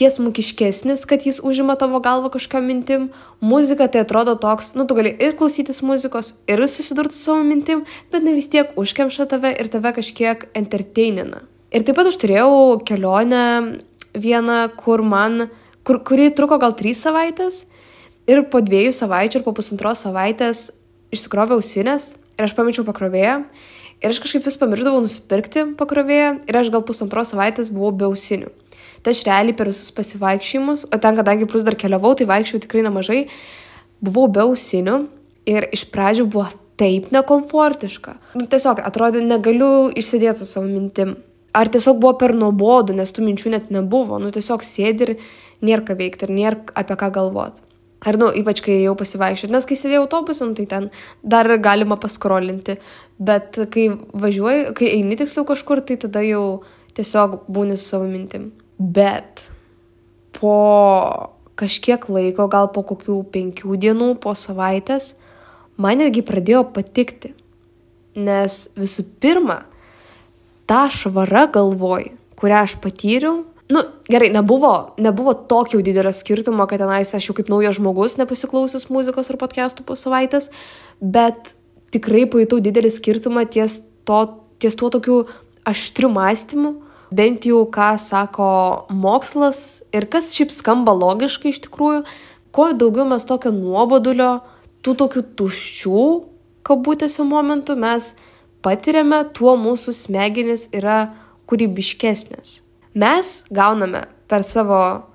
tiesmukiškesnis, 0.00 1.04
kad 1.04 1.26
jis 1.28 1.42
užima 1.44 1.76
tavo 1.76 2.00
galvą 2.00 2.30
kažkokiam 2.32 2.64
mintim. 2.64 3.08
Muzika 3.44 3.90
tai 3.92 4.06
atrodo 4.06 4.38
toks, 4.40 4.72
nu 4.78 4.86
tu 4.88 4.96
gali 4.96 5.12
ir 5.12 5.36
klausytis 5.36 5.82
muzikos, 5.84 6.32
ir 6.48 6.64
susidurti 6.64 7.18
su 7.18 7.26
savo 7.28 7.44
mintim, 7.44 7.84
bet 8.12 8.24
ne 8.24 8.32
vis 8.32 8.48
tiek 8.48 8.72
užkemša 8.80 9.28
tave 9.28 9.52
ir 9.52 9.68
tave 9.68 9.92
kažkiek 10.00 10.48
entertainina. 10.56 11.44
Ir 11.70 11.84
taip 11.84 12.00
pat 12.00 12.08
aš 12.08 12.16
turėjau 12.22 12.80
kelionę 12.88 13.44
vieną, 14.16 14.62
kur 14.80 15.04
man, 15.04 15.50
kur, 15.84 16.00
kuri 16.06 16.32
truko 16.32 16.56
gal 16.62 16.72
trys 16.78 17.04
savaitės. 17.04 17.66
Ir 18.30 18.44
po 18.52 18.60
dviejų 18.62 18.92
savaičių 18.94 19.40
ir 19.40 19.46
po 19.46 19.54
pusantros 19.56 20.04
savaitės 20.06 20.68
išsikroviau 21.10 21.58
ausinės 21.58 22.12
ir 22.38 22.46
aš 22.46 22.54
pamečiau 22.56 22.86
pakrovėją. 22.86 23.40
Ir 24.00 24.14
aš 24.14 24.20
kažkaip 24.22 24.46
vis 24.46 24.56
pamiršdavau 24.60 25.02
nusipirkti 25.04 25.66
pakrovėją 25.80 26.30
ir 26.48 26.58
aš 26.60 26.70
gal 26.72 26.84
pusantros 26.86 27.34
savaitės 27.34 27.72
buvau 27.74 27.90
be 27.92 28.06
ausinių. 28.08 28.48
Tai 29.04 29.12
aš 29.12 29.22
realiai 29.26 29.56
per 29.56 29.68
visus 29.68 29.92
pasivaikščiojimus, 29.96 30.86
o 30.92 31.00
ten, 31.00 31.16
kadangi 31.16 31.48
plus 31.48 31.64
dar 31.64 31.76
keliavau, 31.76 32.12
tai 32.16 32.28
vaikščiau 32.28 32.60
tikrai 32.64 32.84
nemažai, 32.84 33.20
buvau 34.04 34.26
be 34.32 34.44
ausinių 34.44 34.96
ir 35.48 35.68
iš 35.72 35.86
pradžių 35.92 36.26
buvo 36.32 36.46
taip 36.80 37.10
nekomfortiška. 37.12 38.16
Nu, 38.36 38.46
tiesiog 38.48 38.80
atrodė, 38.84 39.24
negaliu 39.24 39.90
išsėdėti 39.96 40.44
su 40.44 40.48
savo 40.48 40.68
mintim. 40.68 41.16
Ar 41.56 41.68
tiesiog 41.68 41.98
buvo 42.00 42.14
per 42.20 42.36
nuobodu, 42.36 42.94
nes 42.96 43.10
tų 43.12 43.24
minčių 43.26 43.56
net 43.56 43.72
nebuvo. 43.74 44.20
Nu, 44.22 44.30
tiesiog 44.32 44.64
sėdi 44.64 45.08
ir 45.08 45.16
nėra 45.66 45.84
ką 45.88 45.96
veikti 45.98 46.28
ir 46.28 46.36
nėra 46.36 46.78
apie 46.78 46.96
ką 47.00 47.10
galvoti. 47.16 47.64
Ar, 48.00 48.16
nu, 48.16 48.30
ypač 48.32 48.62
kai 48.64 48.78
jau 48.80 48.94
pasivaikščioti, 48.96 49.52
nes 49.52 49.66
kai 49.68 49.76
sėdėjau 49.76 50.06
autobusu, 50.06 50.46
nu, 50.48 50.56
tai 50.56 50.64
ten 50.70 50.86
dar 51.20 51.48
galima 51.60 51.98
paskrolinti, 52.00 52.78
bet 53.20 53.58
kai 53.74 53.90
važiuoji, 54.16 54.70
kai 54.78 54.92
eini 54.94 55.18
tiksliau 55.20 55.44
kažkur, 55.48 55.82
tai 55.84 55.98
tada 56.00 56.22
jau 56.24 56.62
tiesiog 56.96 57.42
būni 57.52 57.76
su 57.76 57.90
savo 57.90 58.08
mintim. 58.08 58.50
Bet 58.80 59.50
po 60.38 60.56
kažkiek 61.60 62.06
laiko, 62.08 62.48
gal 62.48 62.70
po 62.72 62.86
kokių 62.88 63.18
penkių 63.34 63.76
dienų, 63.82 64.14
po 64.22 64.32
savaitės, 64.32 65.12
man 65.76 66.00
netgi 66.00 66.24
pradėjo 66.24 66.64
patikti. 66.72 67.34
Nes 68.16 68.64
visų 68.80 69.04
pirma, 69.22 69.60
ta 70.66 70.86
švara 70.90 71.44
galvoj, 71.52 72.08
kurią 72.40 72.64
aš 72.64 72.78
patyriau, 72.82 73.42
gerai, 74.10 74.28
nebuvo, 74.34 74.72
nebuvo 74.98 75.34
tokio 75.34 75.80
didelio 75.84 76.12
skirtumo, 76.14 76.66
kad 76.70 76.82
tenais 76.82 77.14
aš 77.16 77.30
jau 77.30 77.36
kaip 77.38 77.50
naujas 77.52 77.78
žmogus, 77.78 78.18
nepasiklausius 78.20 78.88
muzikos 78.92 79.30
ir 79.30 79.38
podcastų 79.40 79.86
po 79.86 79.96
savaitės, 79.98 80.50
bet 81.00 81.54
tikrai 81.94 82.26
pajutau 82.30 82.60
didelį 82.62 82.92
skirtumą 82.94 83.46
ties, 83.50 83.80
to, 84.08 84.20
ties 84.62 84.78
tuo 84.78 84.90
tokiu 84.92 85.24
aštriu 85.68 86.10
mąstymu 86.12 86.76
bent 87.10 87.46
jau 87.46 87.64
ką 87.66 87.90
sako 87.98 88.50
mokslas 88.94 89.82
ir 89.94 90.06
kas 90.10 90.30
šiaip 90.34 90.52
skamba 90.54 90.94
logiškai 90.94 91.50
iš 91.50 91.62
tikrųjų, 91.66 92.04
kuo 92.54 92.70
daugiau 92.72 93.06
mes 93.10 93.26
tokio 93.26 93.52
nuobodulio, 93.54 94.40
tų 94.86 94.94
tokių 95.02 95.24
tuščių, 95.38 96.04
kabutėse 96.66 97.26
momentų 97.26 97.76
mes 97.82 98.14
patiriame, 98.64 99.24
tuo 99.34 99.56
mūsų 99.58 99.94
smegenys 99.96 100.68
yra 100.76 101.10
kūrybiškesnės. 101.50 102.60
Mes 102.94 103.44
gauname 103.50 104.04
per 104.30 104.42
savo 104.42 105.10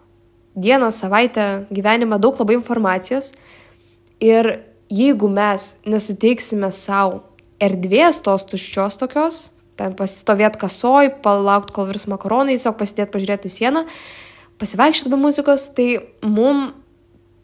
dieną, 0.55 0.91
savaitę, 0.91 1.65
gyvenimą 1.71 2.19
daug 2.19 2.39
labai 2.39 2.55
informacijos. 2.55 3.33
Ir 4.23 4.61
jeigu 4.89 5.27
mes 5.29 5.75
nesuteiksime 5.85 6.71
savo 6.71 7.23
erdvės 7.59 8.21
tos 8.23 8.45
tuščios 8.47 8.97
tokios, 8.99 9.41
ten 9.75 9.95
pasistovėt 9.95 10.55
kasoj, 10.59 11.17
palaukt, 11.23 11.73
kol 11.75 11.89
virs 11.89 12.07
makaronai, 12.11 12.55
tiesiog 12.55 12.77
pasidėt 12.79 13.11
pažiūrėti 13.11 13.51
sieną, 13.51 13.85
pasivaikščioti 14.61 15.11
be 15.11 15.19
muzikos, 15.19 15.67
tai 15.75 15.89
mum 16.23 16.69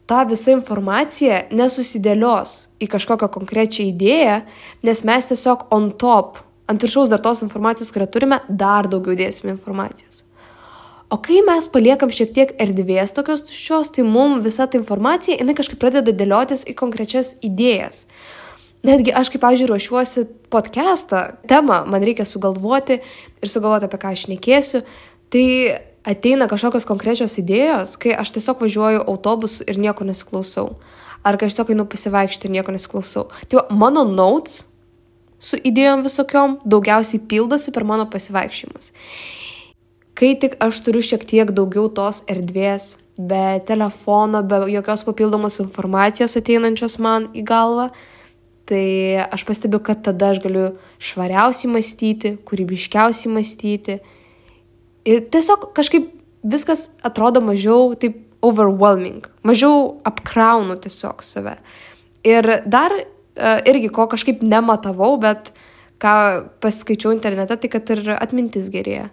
ta 0.08 0.22
visa 0.28 0.52
informacija 0.52 1.46
nesusidėlios 1.52 2.54
į 2.82 2.88
kažkokią 2.92 3.28
konkrečią 3.32 3.86
idėją, 3.90 4.40
nes 4.84 5.04
mes 5.08 5.28
tiesiog 5.28 5.68
on 5.72 5.92
top, 6.00 6.40
ant 6.70 6.84
viršaus 6.84 7.10
dar 7.12 7.22
tos 7.24 7.42
informacijos, 7.46 7.90
kurią 7.94 8.10
turime, 8.10 8.42
dar 8.48 8.88
daugiau 8.90 9.16
dėsime 9.18 9.54
informacijos. 9.56 10.22
O 11.12 11.18
kai 11.20 11.42
mes 11.44 11.66
paliekam 11.68 12.12
šiek 12.12 12.30
tiek 12.32 12.54
erdvės 12.62 13.12
tokios 13.12 13.42
tuščios, 13.48 13.90
tai 13.92 14.04
mums 14.08 14.44
visa 14.46 14.64
ta 14.66 14.78
informacija, 14.80 15.36
jinai 15.36 15.56
kažkaip 15.58 15.80
pradeda 15.82 16.14
dėliotis 16.16 16.64
į 16.64 16.76
konkrečias 16.78 17.34
idėjas 17.44 18.06
netgi 18.86 19.14
aš, 19.14 19.30
kaip, 19.32 19.42
pavyzdžiui, 19.42 19.70
ruošiuosi 19.70 20.26
podcastą, 20.52 21.22
temą 21.48 21.82
man 21.90 22.04
reikia 22.04 22.26
sugalvoti 22.28 22.98
ir 22.98 23.50
sugalvoti, 23.50 23.88
apie 23.88 24.00
ką 24.02 24.12
aš 24.16 24.26
nekėsiu, 24.32 24.82
tai 25.32 25.46
ateina 26.08 26.48
kažkokios 26.50 26.86
konkrečios 26.88 27.38
idėjos, 27.40 27.96
kai 28.02 28.16
aš 28.18 28.34
tiesiog 28.36 28.64
važiuoju 28.64 29.04
autobusu 29.06 29.66
ir 29.70 29.78
nieko 29.82 30.06
nesiklausau. 30.08 30.72
Ar 31.22 31.38
kai 31.38 31.46
aš 31.46 31.54
tiesiog 31.54 31.72
einu 31.76 31.86
pasivaikščioti 31.86 32.48
ir 32.48 32.56
nieko 32.56 32.74
nesiklausau. 32.74 33.28
Tai 33.46 33.60
va, 33.60 33.66
mano 33.84 34.02
notes 34.08 34.64
su 35.42 35.58
idėjom 35.58 36.04
visokiom 36.06 36.58
daugiausiai 36.64 37.22
pildosi 37.28 37.74
per 37.74 37.86
mano 37.88 38.06
pasivaikščiojimus. 38.10 38.92
Kai 40.18 40.34
tik 40.38 40.58
aš 40.62 40.82
turiu 40.86 41.02
šiek 41.02 41.24
tiek 41.26 41.50
daugiau 41.56 41.88
tos 41.90 42.22
erdvės, 42.30 42.98
be 43.16 43.60
telefono, 43.66 44.42
be 44.46 44.62
jokios 44.72 45.04
papildomos 45.06 45.58
informacijos 45.64 46.36
ateinančios 46.38 46.98
man 47.02 47.28
į 47.34 47.44
galvą, 47.48 47.90
tai 48.68 49.24
aš 49.24 49.44
pastebiu, 49.48 49.80
kad 49.84 50.04
tada 50.06 50.32
aš 50.32 50.42
galiu 50.44 50.66
švariausiai 51.02 51.72
mąstyti, 51.72 52.36
kūrybiškiausiai 52.46 53.32
mąstyti. 53.34 53.98
Ir 55.08 55.24
tiesiog 55.34 55.72
kažkaip 55.76 56.12
viskas 56.42 56.86
atrodo 57.02 57.42
mažiau 57.44 57.96
taip 57.98 58.20
overwhelming, 58.42 59.26
mažiau 59.46 59.98
apkraunu 60.06 60.78
tiesiog 60.82 61.22
save. 61.26 61.56
Ir 62.26 62.46
dar 62.66 62.94
irgi 63.38 63.90
ko 63.92 64.06
kažkaip 64.10 64.42
nematavau, 64.44 65.16
bet 65.22 65.52
ką 66.02 66.14
paskaičiau 66.62 67.14
internete, 67.14 67.56
tai 67.56 67.70
kad 67.70 67.94
ir 67.94 68.14
atmintis 68.18 68.68
gerėja. 68.72 69.08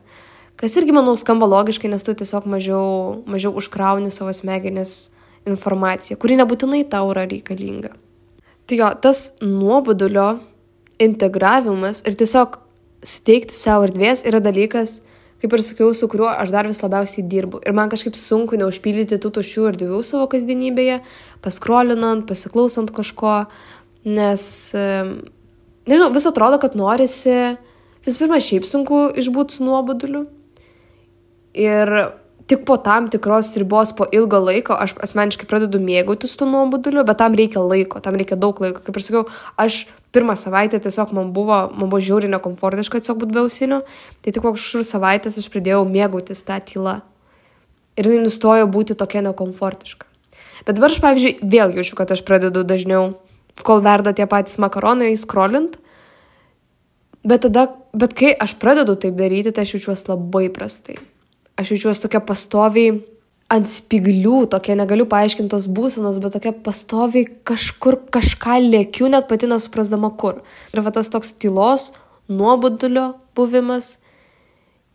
Kas 0.60 0.76
irgi, 0.76 0.92
manau, 0.92 1.16
skamba 1.16 1.48
logiškai, 1.48 1.88
nes 1.92 2.04
tu 2.04 2.12
tiesiog 2.18 2.48
mažiau, 2.50 2.86
mažiau 3.30 3.54
užkrauni 3.56 4.12
savo 4.12 4.34
smegenis 4.36 5.12
informaciją, 5.48 6.18
kuri 6.20 6.36
nebūtinai 6.42 6.84
tau 6.92 7.14
yra 7.14 7.24
reikalinga. 7.30 7.94
Tai 8.68 8.78
jo, 8.78 8.90
tas 9.02 9.30
nuobodulio 9.42 10.34
integravimas 11.00 12.04
ir 12.06 12.18
tiesiog 12.20 12.60
suteikti 13.08 13.56
savo 13.56 13.88
erdvės 13.88 14.26
yra 14.28 14.42
dalykas, 14.44 15.00
kaip 15.40 15.56
ir 15.56 15.64
sakiau, 15.64 15.94
su 15.96 16.10
kuriuo 16.12 16.28
aš 16.28 16.52
dar 16.52 16.68
vis 16.68 16.82
labiausiai 16.84 17.24
dirbu. 17.32 17.62
Ir 17.64 17.76
man 17.76 17.92
kažkaip 17.92 18.18
sunku 18.20 18.60
neužpildyti 18.60 19.22
tų 19.24 19.32
tuščių 19.38 19.68
erdvių 19.72 20.02
savo 20.04 20.28
kasdienybėje, 20.32 21.00
paskrolinant, 21.46 22.28
pasiklausant 22.28 22.92
kažko, 22.92 23.46
nes, 24.08 24.44
nežinau, 25.90 26.10
vis 26.16 26.28
atrodo, 26.30 26.60
kad 26.62 26.78
norisi, 26.80 27.36
vis 28.06 28.20
pirma, 28.22 28.40
šiaip 28.44 28.68
sunku 28.68 29.10
išbūti 29.20 29.60
su 29.60 29.68
nuoboduliu. 29.68 30.26
Ir 31.60 31.92
tik 32.50 32.66
po 32.66 32.78
tam 32.82 33.10
tikros 33.14 33.52
ribos, 33.62 33.92
po 33.94 34.08
ilgo 34.12 34.40
laiko, 34.42 34.74
aš 34.74 34.96
asmeniškai 35.06 35.46
pradedu 35.50 35.82
mėgautis 35.84 36.34
tuo 36.38 36.48
nuoboduliu, 36.50 37.04
bet 37.06 37.20
tam 37.22 37.38
reikia 37.38 37.62
laiko, 37.62 38.02
tam 38.02 38.18
reikia 38.18 38.40
daug 38.40 38.58
laiko. 38.64 38.82
Kaip 38.86 38.98
ir 38.98 39.06
sakiau, 39.06 39.24
aš 39.60 39.84
pirmą 40.16 40.34
savaitę 40.40 40.80
tiesiog 40.82 41.14
man 41.14 41.30
buvo, 41.36 41.62
man 41.70 41.92
buvo 41.92 42.02
žiauriai 42.02 42.34
nekomfortiška 42.34 43.04
tiesiog 43.04 43.22
būti 43.22 43.36
be 43.36 43.44
ausinių, 43.44 43.80
tai 44.26 44.34
tik 44.34 44.42
po 44.46 44.56
kažkur 44.56 44.86
savaitės 44.88 45.38
aš 45.38 45.50
pradėjau 45.54 45.84
mėgautis 45.90 46.42
tą 46.48 46.58
tylą. 46.66 47.00
Ir 48.00 48.10
jinai 48.10 48.26
nustojo 48.26 48.66
būti 48.72 48.98
tokia 48.98 49.22
nekomfortiška. 49.28 50.08
Bet 50.66 50.78
dabar 50.80 50.90
aš, 50.90 51.02
pavyzdžiui, 51.04 51.38
vėl 51.54 51.76
jaučiu, 51.78 51.96
kad 52.00 52.10
aš 52.16 52.24
pradedu 52.26 52.66
dažniau, 52.68 53.14
kol 53.66 53.84
verda 53.86 54.14
tie 54.16 54.28
patys 54.30 54.60
makaronai, 54.62 55.14
skrolint. 55.20 55.78
Bet 57.28 57.44
tada, 57.44 57.68
bet 57.94 58.16
kai 58.16 58.32
aš 58.32 58.56
pradedu 58.62 58.96
taip 58.96 59.18
daryti, 59.20 59.52
tai 59.52 59.68
aš 59.68 59.76
jaučiuosi 59.76 60.12
labai 60.14 60.48
prastai 60.56 61.00
aš 61.60 61.74
jaučiuosi 61.74 62.06
tokia 62.06 62.22
pastoviai 62.24 63.00
ant 63.50 63.70
spiglių, 63.70 64.44
tokia 64.54 64.76
negaliu 64.78 65.08
paaiškintos 65.10 65.66
būsenos, 65.74 66.20
bet 66.22 66.36
tokia 66.38 66.54
pastoviai 66.66 67.26
kažkur 67.50 67.98
kažką 68.14 68.60
lėkiu, 68.68 69.10
net 69.10 69.28
pati 69.30 69.50
nesuprasdama 69.50 70.12
kur. 70.22 70.44
Ir 70.74 70.84
va 70.86 70.94
tas 70.94 71.10
toks 71.10 71.34
tylos, 71.42 71.90
nuobodulio 72.30 73.16
buvimas 73.36 73.98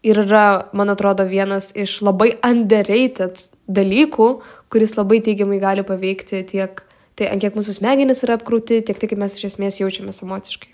yra, 0.07 0.71
man 0.73 0.93
atrodo, 0.95 1.27
vienas 1.27 1.73
iš 1.75 1.99
labai 2.07 2.37
underrated 2.47 3.43
dalykų, 3.67 4.31
kuris 4.71 4.95
labai 5.01 5.21
teigiamai 5.25 5.59
gali 5.61 5.85
paveikti 5.85 6.45
tiek 6.47 6.85
tai, 7.19 7.31
ant 7.31 7.43
kiek 7.43 7.57
mūsų 7.57 7.79
smegenys 7.79 8.25
yra 8.27 8.39
apkrūti, 8.39 8.83
tiek 8.87 8.99
tai, 8.99 9.11
kaip 9.11 9.21
mes 9.21 9.37
iš 9.39 9.53
esmės 9.53 9.81
jaučiamės 9.83 10.23
emociškai. 10.27 10.71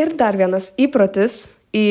Ir 0.00 0.14
dar 0.18 0.38
vienas 0.38 0.72
įprotis 0.80 1.46
į 1.74 1.86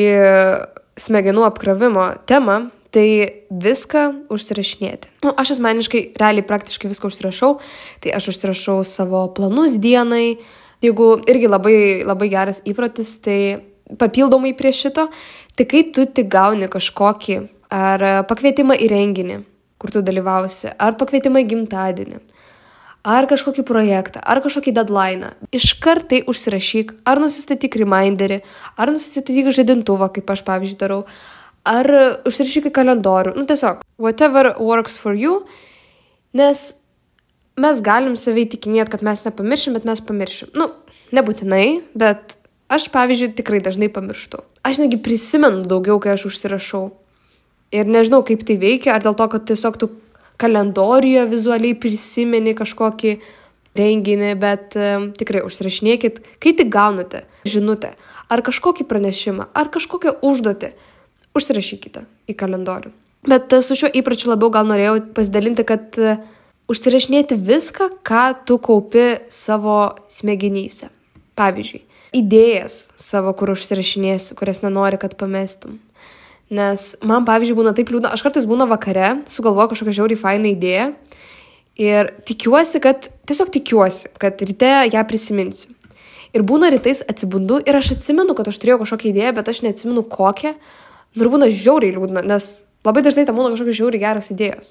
smegenų 1.00 1.46
apkrovimo 1.48 2.10
temą 2.28 2.68
tai 2.94 3.06
viską 3.50 4.04
užsirašinėti. 4.30 5.10
Nu, 5.24 5.32
aš 5.34 5.56
asmeniškai 5.56 6.02
realiai 6.20 6.46
praktiškai 6.46 6.90
viską 6.90 7.10
užsirašau, 7.10 7.56
tai 8.04 8.12
aš 8.14 8.30
užsirašau 8.34 8.76
savo 8.86 9.24
planus 9.34 9.78
dienai, 9.82 10.36
jeigu 10.84 11.08
irgi 11.30 11.50
labai, 11.50 11.78
labai 12.06 12.28
geras 12.30 12.62
įprotis, 12.68 13.16
tai 13.24 13.38
papildomai 13.98 14.54
prie 14.56 14.70
šito, 14.74 15.08
tai 15.58 15.66
kai 15.70 15.82
tu 15.94 16.06
tik 16.06 16.30
gauni 16.30 16.70
kažkokį 16.70 17.40
ar 17.74 18.06
pakvietimą 18.30 18.78
į 18.78 18.90
renginį, 18.92 19.40
kur 19.82 19.90
tu 19.90 20.04
dalyvausi, 20.04 20.70
ar 20.78 20.94
pakvietimą 21.00 21.42
į 21.42 21.50
gimtadienį, 21.50 22.22
ar 23.04 23.28
kažkokį 23.28 23.64
projektą, 23.68 24.22
ar 24.24 24.40
kažkokį 24.44 24.72
deadline. 24.74 25.32
Iškart 25.54 26.08
tai 26.10 26.22
užsirašyk, 26.30 26.94
ar 27.04 27.20
nusistatyk 27.20 27.76
reminderį, 27.82 28.40
ar 28.80 28.92
nusistatyk 28.94 29.52
žadintuvą, 29.54 30.08
kaip 30.16 30.32
aš 30.32 30.44
pavyzdžiui 30.46 30.80
darau, 30.80 31.02
ar 31.68 31.90
užsirašyk 32.24 32.70
į 32.70 32.74
kalendorių. 32.80 33.34
Nu 33.36 33.44
tiesiog, 33.48 33.84
whatever 34.00 34.54
works 34.56 34.96
for 35.00 35.12
you, 35.12 35.42
nes 36.32 36.72
mes 37.60 37.82
galim 37.84 38.16
savai 38.18 38.48
tikinėti, 38.50 38.90
kad 38.96 39.04
mes 39.06 39.22
nepamiršim, 39.26 39.76
bet 39.76 39.86
mes 39.88 40.00
pamiršim. 40.04 40.54
Nu, 40.58 40.70
nebūtinai, 41.14 41.66
bet 41.94 42.38
aš, 42.72 42.88
pavyzdžiui, 42.94 43.34
tikrai 43.38 43.60
dažnai 43.64 43.92
pamirštu. 43.92 44.40
Aš 44.64 44.80
negi 44.80 44.98
prisimenu 44.98 45.66
daugiau, 45.68 46.00
kai 46.02 46.16
aš 46.16 46.30
užsirašau. 46.32 46.88
Ir 47.74 47.90
nežinau, 47.90 48.22
kaip 48.26 48.42
tai 48.46 48.56
veikia, 48.60 48.94
ar 48.94 49.04
dėl 49.04 49.16
to, 49.18 49.28
kad 49.30 49.46
tiesiog 49.50 49.78
tu 49.80 49.90
kalendorijoje 50.40 51.28
vizualiai 51.30 51.76
prisimeni 51.78 52.54
kažkokį 52.58 53.14
renginį, 53.78 54.32
bet 54.38 54.76
um, 54.78 55.08
tikrai 55.18 55.42
užsirašinėkit, 55.46 56.20
kai 56.42 56.54
tik 56.58 56.70
gaunate 56.74 57.24
žinutę, 57.48 57.94
ar 58.30 58.42
kažkokį 58.46 58.86
pranešimą, 58.90 59.48
ar 59.54 59.70
kažkokią 59.74 60.16
užduotį, 60.26 60.74
užsirašykite 61.34 62.04
į 62.30 62.36
kalendorių. 62.38 62.92
Bet 63.26 63.54
uh, 63.56 63.64
su 63.64 63.78
šiuo 63.78 63.90
įpročiu 64.00 64.30
labiau 64.30 64.52
gal 64.54 64.68
norėjau 64.70 65.00
pasidalinti, 65.16 65.66
kad 65.66 65.98
uh, 66.02 66.22
užsirašinėti 66.70 67.38
viską, 67.40 67.90
ką 68.06 68.26
tu 68.46 68.60
kaupi 68.62 69.08
savo 69.32 69.94
smegenyse. 70.12 70.90
Pavyzdžiui, 71.34 71.82
idėjas 72.14 72.92
savo, 73.00 73.32
kur 73.34 73.50
užsirašinėsi, 73.56 74.36
kurias 74.38 74.62
nenori, 74.62 75.00
kad 75.02 75.16
pamestum. 75.18 75.80
Nes 76.52 76.90
man, 77.00 77.24
pavyzdžiui, 77.24 77.56
būna 77.56 77.72
taip 77.76 77.88
liūdna, 77.92 78.12
aš 78.12 78.24
kartais 78.26 78.44
būna 78.48 78.66
vakare, 78.68 79.22
sugalvoju 79.30 79.72
kažkokią 79.72 79.94
žiauriai 79.96 80.20
fainą 80.20 80.50
idėją 80.52 80.90
ir 81.80 82.10
tikiuosi, 82.28 82.82
kad, 82.84 83.08
tiesiog 83.26 83.50
tikiuosi, 83.54 84.12
kad 84.20 84.42
ryte 84.44 84.72
ją 84.92 85.06
prisiminsiu. 85.08 85.72
Ir 86.34 86.42
būna 86.46 86.68
rytais 86.74 87.00
atsibundu 87.06 87.60
ir 87.62 87.78
aš 87.78 87.94
atsimenu, 87.94 88.34
kad 88.34 88.48
aš 88.50 88.58
turėjau 88.58 88.82
kažkokią 88.82 89.10
idėją, 89.12 89.32
bet 89.36 89.50
aš 89.50 89.62
neatsimenu 89.66 90.02
kokią. 90.10 90.54
Ir 91.14 91.30
būna 91.30 91.46
žiauriai 91.46 91.94
liūdna, 91.94 92.24
nes 92.26 92.64
labai 92.84 93.04
dažnai 93.06 93.24
tam 93.26 93.38
būna 93.38 93.52
kažkokios 93.54 93.78
žiauriai 93.78 94.02
geros 94.02 94.32
idėjos. 94.34 94.70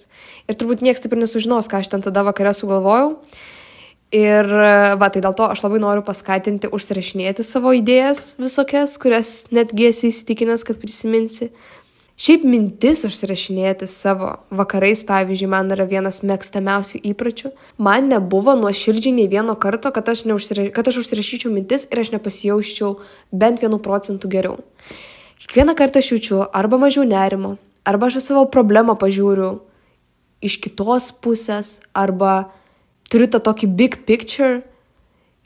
Ir 0.51 0.59
turbūt 0.59 0.83
niekas 0.83 1.03
taip 1.03 1.15
ir 1.15 1.23
nesužinos, 1.23 1.69
ką 1.71 1.79
aš 1.79 1.91
ten 1.93 2.03
tada 2.03 2.25
vakare 2.27 2.51
sugalvojau. 2.55 3.15
Ir 4.13 4.45
va, 5.01 5.07
tai 5.09 5.23
dėl 5.25 5.33
to 5.33 5.47
aš 5.49 5.63
labai 5.63 5.79
noriu 5.81 6.03
paskatinti 6.05 6.69
užsirašinėti 6.69 7.41
savo 7.45 7.71
idėjas 7.73 8.35
visokias, 8.37 8.93
kurias 9.01 9.31
netgi 9.49 9.87
esi 9.89 10.11
įsitikinęs, 10.11 10.65
kad 10.67 10.77
prisiminsi. 10.81 11.49
Šiaip 12.13 12.43
mintis 12.45 13.01
užsirašinėti 13.07 13.87
savo 13.89 14.27
vakarais, 14.53 15.01
pavyzdžiui, 15.07 15.49
man 15.49 15.73
yra 15.73 15.87
vienas 15.89 16.21
mėgstamiausių 16.21 17.01
įpročių. 17.09 17.49
Man 17.81 18.11
nebuvo 18.11 18.53
nuo 18.59 18.69
širdžiai 18.69 19.15
nei 19.17 19.25
vieno 19.31 19.57
karto, 19.57 19.89
kad 19.95 20.13
aš, 20.13 20.27
neužsira... 20.29 20.67
kad 20.75 20.85
aš 20.91 21.01
užsirašyčiau 21.01 21.49
mintis 21.49 21.87
ir 21.89 22.03
aš 22.03 22.13
nepasijausčiau 22.13 22.99
bent 23.33 23.65
vienu 23.65 23.81
procentu 23.81 24.29
geriau. 24.29 24.59
Kiekvieną 25.41 25.73
kartą 25.73 26.05
aš 26.05 26.13
jaučiu 26.13 26.45
arba 26.53 26.77
mažiau 26.77 27.01
nerimo, 27.09 27.57
arba 27.81 28.13
aš 28.13 28.21
savo 28.21 28.45
problemą 28.45 28.93
pažiūriu 28.93 29.55
iš 30.45 30.61
kitos 30.61 31.09
pusės, 31.17 31.79
arba 31.97 32.53
turiu 33.11 33.27
tą 33.31 33.41
tokį 33.43 33.69
big 33.77 33.99
picture 34.07 34.61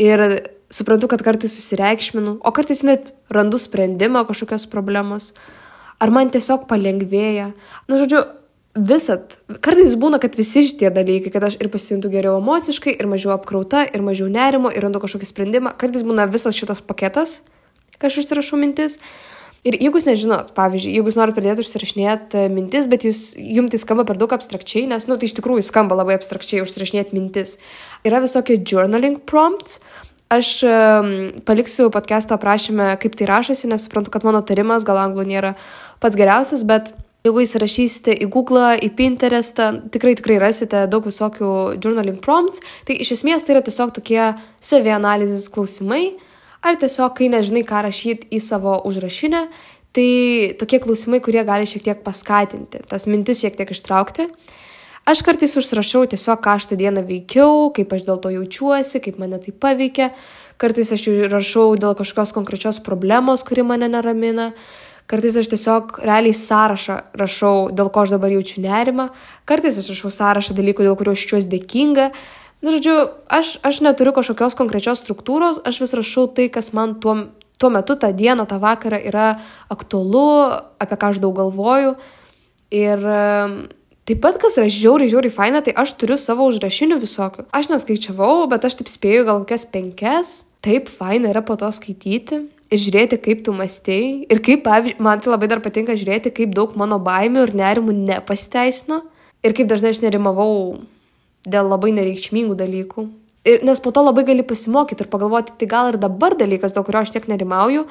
ir 0.02 0.24
suprantu, 0.70 1.08
kad 1.12 1.24
kartais 1.24 1.54
susireikšminu, 1.56 2.40
o 2.44 2.52
kartais 2.52 2.84
net 2.84 3.14
randu 3.34 3.60
sprendimą 3.62 4.26
kažkokios 4.28 4.68
problemos, 4.72 5.32
ar 6.04 6.12
man 6.12 6.32
tiesiog 6.34 6.68
palengvėja. 6.70 7.54
Na, 7.88 8.00
žodžiu, 8.00 8.26
visat, 8.78 9.40
kartais 9.64 9.96
būna, 10.00 10.20
kad 10.22 10.36
visi 10.38 10.66
šitie 10.68 10.92
dalykai, 10.94 11.32
kad 11.34 11.48
aš 11.48 11.58
ir 11.62 11.72
pasijuntu 11.74 12.12
geriau 12.14 12.38
emociškai, 12.42 12.94
ir 12.94 13.10
mažiau 13.10 13.34
apkrauta, 13.38 13.86
ir 13.88 14.04
mažiau 14.06 14.30
nerimo, 14.32 14.72
ir 14.74 14.86
randu 14.86 15.02
kažkokį 15.04 15.30
sprendimą, 15.32 15.74
kartais 15.80 16.06
būna 16.08 16.28
visas 16.30 16.58
šitas 16.58 16.84
paketas, 16.86 17.40
kai 17.98 18.12
aš 18.12 18.22
užsirašau 18.24 18.60
mintis. 18.62 19.00
Ir 19.68 19.76
jeigu 19.82 20.00
jūs 20.00 20.08
nežinot, 20.08 20.54
pavyzdžiui, 20.56 20.94
jeigu 20.96 21.10
jūs 21.10 21.18
norite 21.18 21.36
pradėti 21.36 21.64
užsirašinėti 21.66 22.40
e, 22.40 22.50
mintis, 22.54 22.86
bet 22.88 23.04
jūs, 23.04 23.22
jums 23.36 23.74
tai 23.74 23.80
skamba 23.82 24.06
per 24.08 24.20
daug 24.22 24.32
abstrakčiai, 24.32 24.86
nes, 24.88 25.08
na, 25.10 25.16
nu, 25.16 25.20
tai 25.20 25.28
iš 25.28 25.36
tikrųjų 25.40 25.66
skamba 25.66 25.98
labai 25.98 26.16
abstrakčiai 26.16 26.62
užsirašinėti 26.64 27.18
mintis, 27.18 27.58
yra 28.08 28.22
visokie 28.24 28.60
journaling 28.62 29.20
prompts. 29.28 29.82
Aš 30.32 30.48
um, 30.68 31.10
paliksiu 31.48 31.88
podcast'o 31.92 32.36
aprašymę, 32.36 32.90
kaip 33.00 33.14
tai 33.16 33.30
rašosi, 33.30 33.70
nes 33.72 33.86
suprantu, 33.88 34.12
kad 34.12 34.26
mano 34.28 34.42
tarimas 34.44 34.84
gal 34.88 35.00
anglų 35.00 35.24
nėra 35.24 35.54
pats 36.04 36.20
geriausias, 36.20 36.66
bet 36.68 36.92
jeigu 37.28 37.44
įsirašysite 37.44 38.16
į 38.24 38.28
Google, 38.32 38.74
į 38.84 38.92
Pinterestą, 38.98 39.70
tikrai 39.94 40.18
tikrai 40.20 40.40
rasite 40.44 40.86
daug 40.92 41.08
visokių 41.08 41.52
journaling 41.80 42.20
prompts. 42.24 42.64
Tai 42.88 43.00
iš 43.00 43.18
esmės 43.18 43.48
tai 43.48 43.56
yra 43.56 43.64
tiesiog 43.64 43.96
tokie 43.96 44.22
savianalizės 44.64 45.48
klausimai, 45.54 46.18
ar 46.62 46.78
tiesiog, 46.80 47.16
kai 47.18 47.32
nežinai, 47.34 47.66
ką 47.68 47.84
rašyti 47.88 48.30
į 48.34 48.42
savo 48.44 48.78
užrašinę, 48.88 49.48
tai 49.98 50.10
tokie 50.60 50.80
klausimai, 50.84 51.22
kurie 51.24 51.44
gali 51.48 51.70
šiek 51.70 51.86
tiek 51.86 52.02
paskatinti, 52.06 52.84
tas 52.90 53.08
mintis 53.10 53.42
šiek 53.42 53.58
tiek 53.58 53.74
ištraukti. 53.74 54.30
Aš 55.08 55.22
kartais 55.24 55.56
užsirašau 55.56 56.04
tiesiog, 56.12 56.42
ką 56.44 56.58
aš 56.60 56.66
tą 56.68 56.76
dieną 56.76 57.06
veikiau, 57.08 57.70
kaip 57.72 57.94
aš 57.96 58.04
dėl 58.04 58.18
to 58.20 58.34
jaučiuosi, 58.34 59.00
kaip 59.06 59.22
mane 59.22 59.40
tai 59.40 59.54
paveikia. 59.56 60.10
Kartais 60.60 60.92
aš 60.92 61.06
rašau 61.32 61.78
dėl 61.80 61.96
kažkokios 61.96 62.34
konkrečios 62.36 62.82
problemos, 62.84 63.46
kuri 63.48 63.64
mane 63.64 63.88
neramina. 63.88 64.52
Kartais 65.08 65.38
aš 65.40 65.48
tiesiog 65.54 66.02
realiai 66.04 66.36
sąrašą 66.36 66.98
rašau, 67.16 67.70
dėl 67.72 67.88
ko 67.88 68.04
aš 68.04 68.12
dabar 68.18 68.34
jaučiu 68.36 68.66
nerimą. 68.66 69.08
Kartais 69.48 69.80
aš 69.80 69.94
rašau 69.94 70.12
sąrašą 70.12 70.58
dalykų, 70.58 70.84
dėl 70.84 71.00
kurių 71.00 71.16
aš 71.16 71.24
jaučiuosi 71.24 71.54
dėkinga. 71.56 72.10
Na, 72.58 72.74
žodžiu, 72.74 73.14
aš, 73.30 73.60
aš 73.62 73.82
neturiu 73.86 74.16
kažkokios 74.16 74.58
konkrečios 74.58 75.04
struktūros, 75.04 75.62
aš 75.62 75.78
vis 75.84 75.94
rašau 75.94 76.26
tai, 76.34 76.48
kas 76.50 76.72
man 76.74 76.96
tuo, 76.98 77.30
tuo 77.62 77.70
metu, 77.70 77.94
tą 77.94 78.10
dieną, 78.18 78.48
tą 78.50 78.58
vakarą 78.62 78.98
yra 78.98 79.28
aktualu, 79.70 80.58
apie 80.82 80.98
ką 80.98 81.14
aš 81.14 81.22
daug 81.22 81.38
galvoju. 81.38 81.94
Ir 82.74 83.06
taip 84.10 84.24
pat, 84.26 84.42
kas 84.42 84.58
yra 84.58 84.66
žiauriai, 84.74 85.12
žiauriai 85.14 85.34
faina, 85.34 85.62
tai 85.62 85.76
aš 85.78 85.94
turiu 86.02 86.18
savo 86.18 86.50
užrašinių 86.50 86.98
visokių. 87.04 87.46
Aš 87.54 87.70
neskaičiavau, 87.76 88.50
bet 88.50 88.66
aš 88.66 88.82
taip 88.82 88.90
spėju 88.90 89.30
gal 89.30 89.46
kokias 89.46 89.70
penkias. 89.70 90.36
Taip 90.66 90.90
faina 90.90 91.30
yra 91.30 91.46
po 91.46 91.56
to 91.62 91.70
skaityti 91.70 92.42
ir 92.74 92.82
žiūrėti, 92.82 93.22
kaip 93.22 93.46
tu 93.46 93.54
mąstėjai. 93.54 94.26
Ir 94.34 94.42
kaip, 94.44 94.66
pavyzdžiui, 94.66 95.04
man 95.06 95.22
tai 95.22 95.32
labai 95.32 95.54
dar 95.54 95.62
patinka 95.64 95.94
žiūrėti, 95.94 96.34
kaip 96.36 96.58
daug 96.58 96.74
mano 96.80 96.98
baimių 97.04 97.46
ir 97.46 97.56
nerimų 97.62 97.96
nepasiteisino. 98.02 99.04
Ir 99.46 99.54
kaip 99.56 99.70
dažnai 99.70 99.94
aš 99.94 100.02
nerimavau 100.04 100.82
dėl 101.46 101.70
labai 101.70 101.94
nereikšmingų 101.96 102.58
dalykų. 102.58 103.08
Ir, 103.48 103.64
nes 103.64 103.80
po 103.80 103.94
to 103.96 104.04
labai 104.04 104.26
gali 104.28 104.44
pasimokyti 104.44 105.06
ir 105.06 105.12
pagalvoti, 105.12 105.56
tai 105.60 105.70
gal 105.72 105.92
ir 105.94 106.00
dabar 106.02 106.36
dalykas, 106.36 106.74
dėl 106.76 106.84
kurio 106.88 107.04
aš 107.04 107.14
tiek 107.16 107.28
nerimauju, 107.32 107.86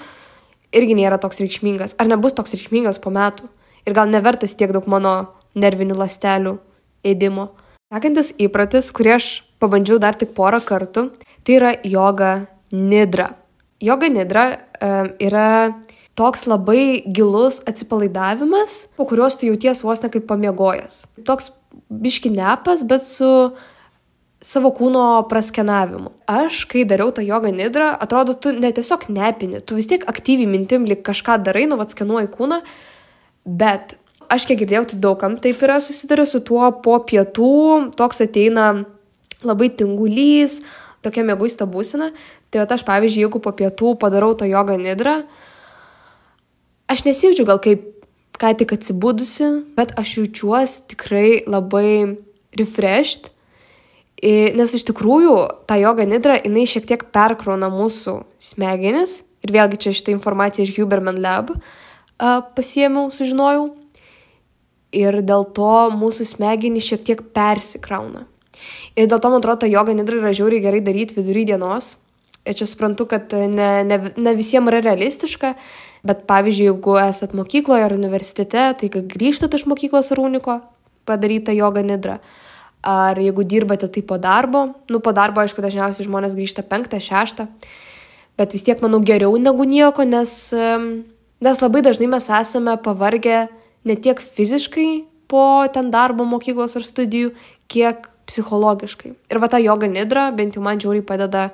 irgi 0.76 0.96
nėra 0.98 1.20
toks 1.22 1.40
reikšmingas. 1.40 1.96
Ar 2.00 2.10
nebus 2.10 2.36
toks 2.36 2.56
reikšmingas 2.56 3.00
po 3.00 3.12
metų. 3.14 3.48
Ir 3.86 3.94
gal 3.96 4.10
nevertas 4.10 4.56
tiek 4.58 4.72
daug 4.74 4.88
mano 4.90 5.14
nervinių 5.56 5.96
lastelių 5.96 6.56
ėdimo. 7.06 7.50
Sekantis 7.94 8.32
įpratis, 8.42 8.90
kurį 8.92 9.14
aš 9.14 9.28
pabandžiau 9.62 10.00
dar 10.02 10.18
tik 10.18 10.34
porą 10.36 10.58
kartų, 10.60 11.08
tai 11.46 11.58
yra 11.60 11.72
joga 11.86 12.32
nidra. 12.74 13.30
Joga 13.80 14.10
nidra 14.10 14.46
e, 14.50 14.90
yra 15.28 15.46
toks 16.16 16.46
labai 16.48 17.04
gilus 17.06 17.60
atsipalaidavimas, 17.68 18.86
po 18.96 19.04
kurios 19.08 19.36
tu 19.36 19.50
jauties 19.50 19.84
vos 19.84 20.02
ne 20.02 20.10
kaip 20.12 20.26
pamiegojęs. 20.30 21.04
Toks 21.28 21.50
biški 21.92 22.32
nepas, 22.32 22.84
bet 22.88 23.04
su 23.04 23.28
savo 24.40 24.70
kūno 24.72 25.26
praskenavimu. 25.30 26.12
Aš, 26.30 26.64
kai 26.70 26.86
dariau 26.88 27.12
tą 27.12 27.24
jogą 27.24 27.52
nidrą, 27.52 27.90
atrodo, 28.00 28.36
tu 28.36 28.52
ne 28.56 28.72
tiesiog 28.72 29.08
nepini, 29.12 29.60
tu 29.60 29.76
vis 29.78 29.88
tiek 29.90 30.04
aktyviai 30.08 30.48
mintim 30.48 30.88
lik 30.88 31.04
kažką 31.06 31.38
darai, 31.44 31.66
nu 31.68 31.78
atskenuoji 31.82 32.32
kūną, 32.32 32.60
bet 33.44 33.96
aš 34.32 34.46
kiek 34.48 34.60
girdėjau, 34.62 34.84
tai 34.92 35.00
daugam 35.02 35.36
taip 35.42 35.60
yra 35.64 35.78
susidarę 35.82 36.26
su 36.28 36.40
tuo 36.44 36.68
po 36.84 36.98
pietų, 37.08 37.92
toks 37.98 38.24
ateina 38.24 38.70
labai 39.46 39.68
tingulys, 39.78 40.60
tokia 41.04 41.26
mėguista 41.26 41.68
būsena. 41.68 42.12
Tai 42.50 42.64
aš, 42.64 42.86
pavyzdžiui, 42.86 43.26
jeigu 43.26 43.42
po 43.42 43.52
pietų 43.56 43.96
padarau 44.00 44.32
tą 44.38 44.48
jogą 44.48 44.78
nidrą, 44.80 45.20
aš 46.92 47.04
nesijaučiu 47.06 47.46
gal 47.48 47.60
kaip 47.62 47.84
ką 48.36 48.52
tik 48.60 48.76
atsibudusi, 48.76 49.48
bet 49.76 49.94
aš 49.96 50.18
jaučiuosi 50.18 50.82
tikrai 50.92 51.30
labai 51.48 52.18
refreshed, 52.56 53.30
nes 54.22 54.74
iš 54.76 54.84
tikrųjų 54.88 55.36
ta 55.68 55.76
joga 55.80 56.04
nidra, 56.08 56.36
jinai 56.40 56.66
šiek 56.68 56.88
tiek 56.88 57.08
perkrauna 57.12 57.68
mūsų 57.72 58.18
smegenis 58.40 59.22
Ir 59.46 59.52
vėlgi 59.54 59.78
čia 59.84 59.92
šitą 59.94 60.10
informaciją 60.16 60.66
iš 60.66 60.74
Huberman 60.74 61.20
Lab 61.22 61.52
pasiėmiau, 62.56 63.12
sužinojau. 63.14 63.68
Ir 64.96 65.20
dėl 65.26 65.44
to 65.54 65.74
mūsų 65.94 66.24
smegenys 66.26 66.88
šiek 66.88 67.04
tiek 67.06 67.20
persikrauna. 67.36 68.24
Ir 68.96 69.10
dėl 69.10 69.20
to, 69.20 69.30
man 69.30 69.42
atrodo, 69.42 69.62
ta 69.62 69.70
joga 69.70 69.94
nidra 69.94 70.18
yra 70.18 70.32
žiauriai 70.34 70.64
gerai 70.64 70.80
daryti 70.82 71.18
vidury 71.18 71.44
dienos. 71.46 71.94
Ir 72.46 72.56
čia 72.58 72.66
suprantu, 72.66 73.04
kad 73.10 73.34
ne, 73.34 73.70
ne, 73.86 73.98
ne 74.16 74.34
visiems 74.38 74.70
yra 74.70 74.80
realistiška, 74.82 75.52
bet 76.04 76.24
pavyzdžiui, 76.28 76.70
jeigu 76.70 76.96
esat 77.00 77.34
mokykloje 77.36 77.86
ar 77.86 77.94
universitete, 77.96 78.66
tai 78.80 78.90
kai 78.92 79.02
grįžtate 79.06 79.58
iš 79.58 79.66
mokyklos 79.70 80.12
rūniko, 80.16 80.60
padaryta 81.08 81.54
joga 81.56 81.84
nidra. 81.86 82.18
Ar 82.86 83.18
jeigu 83.18 83.42
dirbate 83.46 83.88
tai 83.90 84.02
po 84.06 84.18
darbo, 84.22 84.68
nu 84.92 85.00
po 85.02 85.12
darbo, 85.16 85.42
aišku, 85.42 85.62
dažniausiai 85.64 86.06
žmonės 86.06 86.36
grįžta 86.38 86.62
penktą, 86.66 87.00
šeštą, 87.02 87.48
bet 88.38 88.54
vis 88.54 88.66
tiek, 88.66 88.82
manau, 88.84 89.00
geriau 89.00 89.34
negu 89.40 89.66
nieko, 89.66 90.04
nes, 90.06 90.52
nes 91.42 91.62
labai 91.64 91.82
dažnai 91.86 92.10
mes 92.12 92.28
esame 92.40 92.76
pavargę 92.84 93.46
ne 93.86 93.96
tiek 93.96 94.20
fiziškai 94.22 94.90
po 95.30 95.64
ten 95.72 95.90
darbo, 95.90 96.26
mokyklos 96.28 96.76
ar 96.78 96.86
studijų, 96.86 97.32
kiek 97.70 98.06
psichologiškai. 98.26 99.14
Ir 99.30 99.42
va 99.42 99.50
ta 99.50 99.58
joga 99.62 99.88
nidra 99.90 100.28
bent 100.34 100.58
jau 100.58 100.62
man 100.62 100.78
žiauriai 100.82 101.06
padeda 101.06 101.48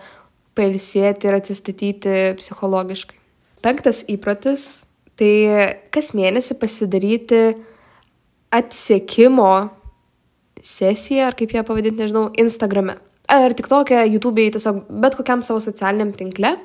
pailsėti 0.57 1.29
ir 1.29 1.37
atsistatyti 1.39 2.15
psichologiškai. 2.41 3.22
Penktas 3.63 4.03
įprotis- 4.11 4.85
tai 5.19 5.79
kas 5.91 6.13
mėnesį 6.13 6.59
pasidaryti 6.59 7.43
atsiekimo 8.53 9.71
sesiją, 10.63 11.27
ar 11.27 11.35
kaip 11.35 11.53
ją 11.55 11.63
pavadinti, 11.65 12.03
nežinau, 12.03 12.31
Instagrame. 12.37 12.99
Ar 13.29 13.55
tik 13.55 13.69
tokia 13.69 14.05
YouTube'ai, 14.07 14.51
tiesiog 14.53 14.85
bet 15.01 15.15
kokiam 15.15 15.43
savo 15.43 15.61
socialiniam 15.63 16.13
tinkle, 16.13 16.57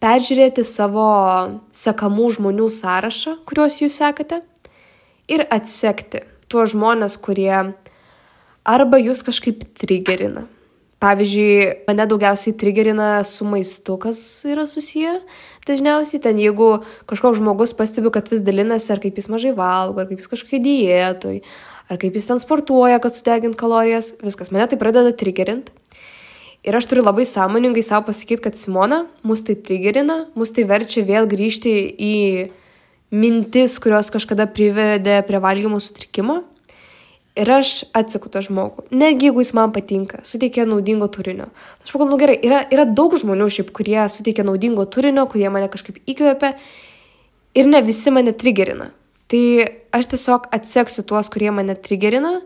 peržiūrėti 0.00 0.64
savo 0.64 1.08
sekamų 1.72 2.30
žmonių 2.36 2.68
sąrašą, 2.70 3.38
kuriuos 3.48 3.80
jūs 3.80 3.96
sekate, 4.00 4.42
ir 5.30 5.46
atsekti 5.50 6.24
tuos 6.50 6.74
žmonės, 6.74 7.16
kurie 7.22 7.74
arba 8.66 9.00
jūs 9.00 9.22
kažkaip 9.26 9.62
trigerina. 9.78 10.46
Pavyzdžiui, 11.00 11.86
mane 11.88 12.04
daugiausiai 12.10 12.56
trigerina 12.60 13.22
su 13.24 13.46
maistu, 13.48 13.96
kas 14.02 14.20
yra 14.44 14.66
susiję. 14.68 15.14
Dažniausiai 15.68 16.22
ten, 16.24 16.38
jeigu 16.40 16.70
kažkoks 17.10 17.38
žmogus 17.40 17.74
pastebi, 17.76 18.08
kad 18.12 18.30
vis 18.32 18.40
dalinasi, 18.44 18.88
ar 18.94 19.02
kaip 19.02 19.18
jis 19.20 19.28
mažai 19.28 19.52
valgo, 19.56 20.00
ar 20.00 20.08
kaip 20.08 20.22
jis 20.22 20.30
kažkokiai 20.32 20.62
dietoj, 20.64 21.42
ar 21.92 22.00
kaip 22.00 22.16
jis 22.16 22.28
ten 22.30 22.40
sportuoja, 22.40 23.00
kad 23.02 23.16
sudegint 23.16 23.58
kalorijas, 23.60 24.14
viskas 24.24 24.52
mane 24.54 24.70
tai 24.70 24.80
pradeda 24.80 25.12
trigerint. 25.12 25.68
Ir 26.64 26.76
aš 26.76 26.88
turiu 26.88 27.04
labai 27.04 27.24
sąmoningai 27.28 27.84
savo 27.84 28.08
pasakyti, 28.08 28.42
kad 28.44 28.56
Simona, 28.56 29.06
mus 29.24 29.44
tai 29.44 29.56
trigerina, 29.56 30.26
mus 30.36 30.52
tai 30.52 30.66
verčia 30.68 31.04
vėl 31.08 31.28
grįžti 31.28 31.72
į 31.96 32.16
mintis, 33.16 33.78
kurios 33.80 34.12
kažkada 34.12 34.48
privedė 34.48 35.20
prie 35.28 35.40
valgymo 35.40 35.80
sutrikimo 35.80 36.42
Ir 37.38 37.46
aš 37.54 37.84
atsaku 37.94 38.26
tą 38.32 38.40
žmogų, 38.42 38.88
netgi 38.90 39.28
jeigu 39.28 39.42
jis 39.44 39.52
man 39.54 39.70
patinka, 39.70 40.18
suteikia 40.26 40.64
naudingo 40.66 41.06
turinio. 41.14 41.46
Aš 41.78 41.92
pagalvoju, 41.92 42.10
nu 42.10 42.18
gerai, 42.18 42.34
yra, 42.42 42.64
yra 42.74 42.84
daug 42.90 43.14
žmonių 43.20 43.46
šiaip, 43.54 43.68
kurie 43.76 44.00
suteikia 44.10 44.42
naudingo 44.46 44.82
turinio, 44.90 45.28
kurie 45.30 45.46
mane 45.54 45.68
kažkaip 45.70 46.00
įkvepia 46.10 46.56
ir 47.54 47.68
ne 47.70 47.80
visi 47.86 48.10
mane 48.10 48.34
trigerina. 48.34 48.88
Tai 49.30 49.42
aš 49.94 50.08
tiesiog 50.10 50.48
atseksiu 50.56 51.04
tuos, 51.06 51.30
kurie 51.30 51.52
mane 51.54 51.76
trigerina, 51.78 52.40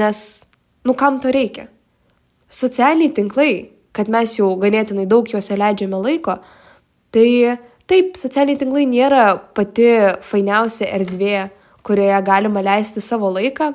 nes, 0.00 0.22
nu 0.88 0.96
kam 0.96 1.20
to 1.20 1.34
reikia? 1.36 1.66
Socialiniai 2.48 3.12
tinklai, 3.20 3.52
kad 3.92 4.08
mes 4.08 4.38
jau 4.38 4.48
ganėtinai 4.62 5.04
daug 5.10 5.28
juose 5.28 5.60
leidžiame 5.60 6.00
laiko, 6.00 6.38
tai 7.12 7.58
taip, 7.92 8.16
socialiniai 8.16 8.64
tinklai 8.64 8.88
nėra 8.88 9.28
pati 9.52 9.92
fainiausia 10.24 10.88
erdvė, 10.96 11.50
kurioje 11.84 12.24
galima 12.24 12.64
leisti 12.64 13.04
savo 13.04 13.28
laiką 13.36 13.74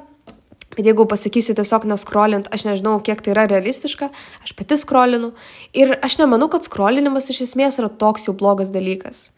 Bet 0.75 0.89
jeigu 0.89 1.05
pasakysiu 1.07 1.55
tiesiog 1.55 1.85
neskrolint, 1.87 2.49
aš 2.53 2.65
nežinau, 2.67 2.97
kiek 3.03 3.21
tai 3.23 3.31
yra 3.31 3.45
realistiška, 3.47 4.09
aš 4.43 4.55
pati 4.57 4.77
skrolinu. 4.79 5.31
Ir 5.77 5.95
aš 6.03 6.19
nemanau, 6.19 6.49
kad 6.51 6.67
skrolinimas 6.67 7.29
iš 7.31 7.45
esmės 7.47 7.79
yra 7.79 7.89
toks 7.89 8.27
jau 8.27 8.35
blogas 8.35 8.73
dalykas. 8.75 9.29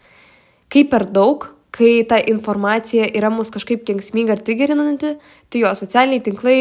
Kai 0.73 0.84
per 0.89 1.06
daug, 1.06 1.45
kai 1.78 2.02
ta 2.10 2.17
informacija 2.17 3.06
yra 3.15 3.30
mus 3.34 3.54
kažkaip 3.54 3.86
kengsminga 3.88 4.36
ar 4.36 4.43
trigerinanti, 4.43 5.15
tai 5.50 5.63
jo 5.63 5.73
socialiniai 5.78 6.26
tinklai 6.26 6.60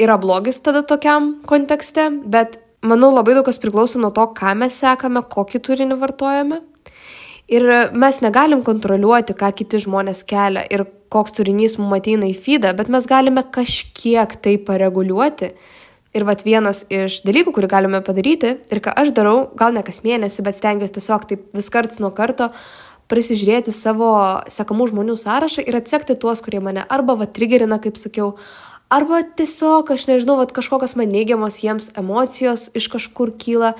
yra 0.00 0.18
blogis 0.22 0.62
tada 0.62 0.84
tokiam 0.86 1.34
kontekste, 1.48 2.08
bet 2.24 2.60
manau 2.82 3.12
labai 3.12 3.34
daug 3.36 3.46
kas 3.46 3.60
priklauso 3.62 4.00
nuo 4.02 4.12
to, 4.14 4.24
ką 4.38 4.54
mes 4.58 4.78
sekame, 4.78 5.24
kokį 5.34 5.62
turinį 5.66 5.98
vartojame. 6.00 6.62
Ir 7.50 7.64
mes 7.92 8.20
negalim 8.22 8.62
kontroliuoti, 8.62 9.34
ką 9.34 9.50
kiti 9.58 9.80
žmonės 9.82 10.22
kelia 10.28 10.62
ir 10.70 10.84
koks 11.12 11.34
turinys 11.36 11.76
mums 11.80 11.98
ateina 11.98 12.28
į 12.30 12.36
feedą, 12.38 12.70
bet 12.78 12.88
mes 12.92 13.06
galime 13.08 13.42
kažkiek 13.42 14.36
tai 14.40 14.56
pareguliuoti. 14.62 15.52
Ir 16.12 16.26
vat 16.28 16.44
vienas 16.44 16.82
iš 16.92 17.22
dalykų, 17.24 17.54
kurį 17.56 17.68
galime 17.72 18.02
padaryti 18.04 18.58
ir 18.70 18.80
ką 18.84 18.92
aš 19.00 19.14
darau, 19.16 19.46
gal 19.56 19.72
ne 19.72 19.82
kas 19.84 20.02
mėnesį, 20.04 20.44
bet 20.44 20.58
stengiuosi 20.58 20.94
tiesiog 20.98 21.24
taip 21.28 21.46
vis 21.56 21.70
karts 21.72 22.02
nuo 22.04 22.12
karto 22.12 22.50
prisižiūrėti 23.08 23.72
savo 23.74 24.12
sekamų 24.52 24.90
žmonių 24.92 25.16
sąrašą 25.18 25.64
ir 25.64 25.78
atsekti 25.80 26.16
tuos, 26.20 26.44
kurie 26.44 26.60
mane 26.64 26.84
arba 26.84 27.16
va 27.16 27.26
trigerina, 27.26 27.80
kaip 27.80 27.96
sakiau, 28.00 28.34
arba 28.92 29.22
tiesiog, 29.24 29.88
aš 29.96 30.06
nežinau, 30.10 30.36
va 30.40 30.46
kažkokios 30.46 30.94
man 31.00 31.12
neigiamos 31.12 31.58
jiems 31.64 31.90
emocijos 32.00 32.68
iš 32.76 32.88
kažkur 32.92 33.32
kyla. 33.40 33.72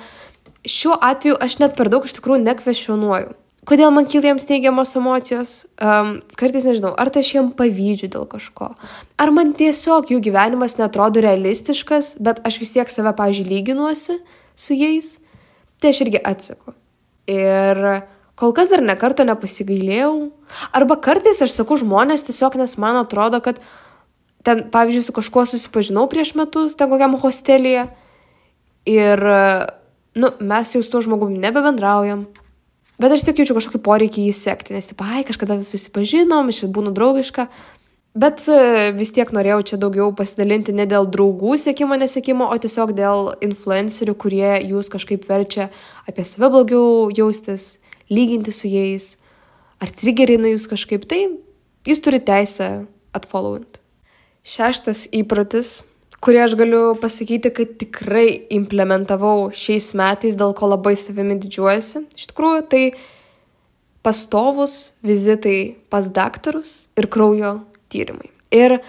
Šiuo 0.65 0.97
atveju 0.97 1.37
aš 1.37 1.59
net 1.61 1.77
per 1.77 1.89
daug 1.93 2.05
iš 2.09 2.17
tikrųjų 2.17 2.43
nekvešionuoju 2.49 3.37
kodėl 3.67 3.91
man 3.95 4.07
kyla 4.09 4.31
jiems 4.31 4.47
neigiamos 4.49 4.93
emocijos, 4.99 5.53
um, 5.81 6.15
kartais 6.39 6.65
nežinau, 6.67 6.93
ar 6.99 7.11
tai 7.13 7.23
aš 7.23 7.33
jiems 7.35 7.55
pavydžiu 7.59 8.09
dėl 8.13 8.25
kažko, 8.29 8.73
ar 9.19 9.33
man 9.35 9.53
tiesiog 9.57 10.11
jų 10.13 10.19
gyvenimas 10.23 10.77
netrodo 10.79 11.23
realistiškas, 11.23 12.15
bet 12.23 12.41
aš 12.47 12.59
vis 12.63 12.73
tiek 12.75 12.91
save, 12.91 13.13
pažiūrėjau, 13.17 13.51
lyginuosi 13.53 14.17
su 14.55 14.77
jais, 14.77 15.15
tai 15.81 15.93
aš 15.93 16.03
irgi 16.05 16.21
atsaku. 16.23 16.75
Ir 17.31 17.79
kol 18.39 18.53
kas 18.55 18.73
dar 18.73 18.83
nekartą 18.83 19.25
nepasigailėjau, 19.29 20.13
arba 20.75 20.99
kartais 20.99 21.41
aš 21.43 21.55
sakau 21.55 21.79
žmonės 21.79 22.25
tiesiog, 22.27 22.59
nes 22.59 22.77
man 22.81 22.99
atrodo, 22.99 23.39
kad 23.43 23.61
ten, 24.43 24.67
pavyzdžiui, 24.73 25.07
su 25.07 25.15
kažkuo 25.15 25.45
susipažinau 25.47 26.09
prieš 26.11 26.33
metus, 26.39 26.75
ten 26.75 26.91
kokiam 26.91 27.15
hostelyje, 27.21 27.87
ir, 28.89 29.23
nu, 30.19 30.31
mes 30.39 30.73
jau 30.75 30.83
su 30.83 30.91
tuo 30.91 31.03
žmogumi 31.05 31.39
nebebendraujam, 31.39 32.25
Bet 33.01 33.13
aš 33.15 33.25
tik 33.25 33.41
jaučiu 33.41 33.55
kažkokį 33.57 33.81
poreikį 33.83 34.27
jį 34.27 34.33
sekti, 34.37 34.75
nes, 34.75 34.85
taip, 34.89 35.01
ai, 35.01 35.23
kažkada 35.25 35.57
susipažinom, 35.65 36.51
aš 36.51 36.65
būnu 36.73 36.93
draugiška. 36.93 37.47
Bet 38.13 38.43
e, 38.45 38.91
vis 38.93 39.09
tiek 39.09 39.31
norėjau 39.33 39.61
čia 39.71 39.79
daugiau 39.81 40.11
pasidalinti 40.13 40.75
ne 40.77 40.85
dėl 40.85 41.07
draugų 41.09 41.55
sėkimo, 41.57 41.97
nesėkimo, 41.97 42.45
o 42.45 42.57
tiesiog 42.61 42.93
dėl 42.93 43.31
influencerių, 43.41 44.13
kurie 44.21 44.51
jūs 44.69 44.91
kažkaip 44.93 45.25
verčia 45.25 45.71
apie 46.05 46.25
save 46.29 46.51
blogiau 46.53 47.09
jaustis, 47.09 47.79
lyginti 48.13 48.53
su 48.53 48.69
jais, 48.69 49.15
ar 49.81 49.89
trigerina 49.89 50.53
jūs 50.53 50.67
kažkaip, 50.69 51.09
tai 51.09 51.23
jūs 51.89 52.03
turite 52.05 52.29
teisę 52.29 52.69
atfollowint. 53.17 53.81
Šeštas 54.45 55.07
įprotis 55.15 55.79
kurį 56.23 56.39
aš 56.45 56.55
galiu 56.59 56.81
pasakyti, 57.01 57.51
kad 57.55 57.75
tikrai 57.81 58.27
implementavau 58.55 59.49
šiais 59.51 59.91
metais, 59.99 60.37
dėl 60.39 60.55
ko 60.55 60.69
labai 60.71 60.95
savimi 60.99 61.35
didžiuojasi. 61.41 62.05
Iš 62.15 62.29
tikrųjų, 62.31 62.63
tai 62.71 62.83
pastovus 64.03 64.95
vizitai 65.03 65.75
pas 65.91 66.07
daktarus 66.07 66.87
ir 66.99 67.09
kraujo 67.11 67.57
tyrimai. 67.91 68.31
Ir 68.53 68.79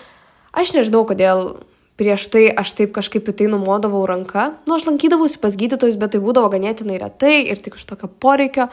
aš 0.55 0.75
nežinau, 0.77 1.05
kodėl 1.09 1.57
prieš 1.99 2.27
tai 2.33 2.49
aš 2.51 2.75
taip 2.79 2.95
kažkaip 2.95 3.29
į 3.31 3.37
tai 3.39 3.51
numodavau 3.51 4.03
ranką. 4.11 4.51
Nu, 4.67 4.77
aš 4.79 4.89
lankydavausi 4.89 5.41
pas 5.43 5.55
gydytojus, 5.59 5.99
bet 5.99 6.15
tai 6.15 6.23
būdavo 6.23 6.51
ganėtinai 6.55 6.99
retai 7.03 7.37
ir 7.47 7.63
tik 7.63 7.79
iš 7.79 7.87
tokio 7.91 8.11
poreikio. 8.11 8.69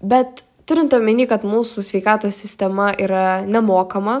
Bet 0.00 0.44
turint 0.68 0.92
omeny, 0.96 1.26
kad 1.28 1.44
mūsų 1.48 1.84
sveikatos 1.84 2.36
sistema 2.36 2.90
yra 2.96 3.42
nemokama, 3.48 4.20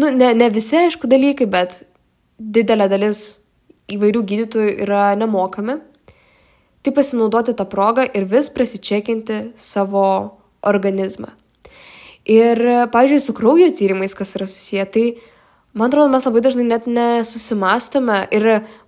nu, 0.00 0.10
ne, 0.12 0.32
ne 0.36 0.48
visi, 0.52 0.76
aišku, 0.80 1.08
dalykai, 1.08 1.48
bet 1.48 1.82
didelė 2.38 2.88
dalis 2.90 3.20
įvairių 3.92 4.22
gydytojų 4.26 4.74
yra 4.86 5.14
nemokami, 5.18 5.78
tai 6.82 6.92
pasinaudoti 6.94 7.54
tą 7.56 7.66
progą 7.70 8.06
ir 8.06 8.26
vis 8.30 8.50
prasičekinti 8.52 9.40
savo 9.58 10.06
organizmą. 10.66 11.32
Ir, 12.26 12.58
pavyzdžiui, 12.90 13.22
su 13.22 13.34
kraujo 13.38 13.68
tyrimais, 13.70 14.14
kas 14.18 14.34
yra 14.38 14.48
susiję, 14.50 14.86
tai 14.90 15.06
man 15.76 15.90
atrodo, 15.90 16.08
mes 16.08 16.24
labai 16.24 16.40
dažnai 16.44 16.64
net 16.66 16.86
nesusimastome 16.88 18.22
ir 18.34 18.46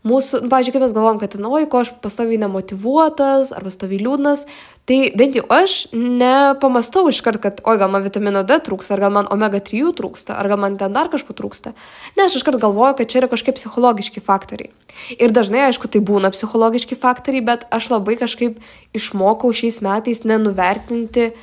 mūsų, 0.08 0.40
nu, 0.46 0.50
kaip 0.50 0.80
mes 0.80 0.94
galvom, 0.96 1.20
kad, 1.20 1.36
nu, 1.40 1.52
ko 1.68 1.82
aš 1.84 1.92
pastoviai 2.02 2.40
nemotivuotas 2.40 3.52
ar 3.52 3.66
pastoviai 3.66 4.00
liūdnas, 4.00 4.46
tai 4.88 4.98
bent 5.20 5.36
jau 5.36 5.44
aš 5.52 5.90
nepamastau 5.92 7.04
iškart, 7.12 7.40
kad, 7.44 7.60
oi, 7.68 7.76
gal 7.80 7.92
man 7.92 8.06
vitamino 8.06 8.40
D 8.48 8.56
trūksta, 8.64 8.96
ar 8.96 9.04
gal 9.04 9.12
man 9.12 9.28
omega 9.34 9.60
3 9.60 9.92
trūksta, 9.98 10.38
ar 10.40 10.48
gal 10.48 10.60
man 10.62 10.78
ten 10.80 10.96
dar 10.96 11.10
kažko 11.12 11.36
trūksta. 11.36 11.74
Ne, 12.16 12.24
aš 12.24 12.38
iškart 12.40 12.60
galvoju, 12.62 12.96
kad 13.00 13.12
čia 13.12 13.20
yra 13.20 13.28
kažkaip 13.34 13.60
psichologiški 13.60 14.24
faktoriai. 14.24 14.72
Ir 15.20 15.34
dažnai, 15.36 15.66
aišku, 15.68 15.90
tai 15.92 16.00
būna 16.00 16.32
psichologiški 16.32 16.96
faktoriai, 16.96 17.44
bet 17.44 17.68
aš 17.74 17.90
labai 17.92 18.16
kažkaip 18.20 18.62
išmokau 18.96 19.52
šiais 19.52 19.82
metais 19.84 20.24
nenuvertinti 20.24 21.34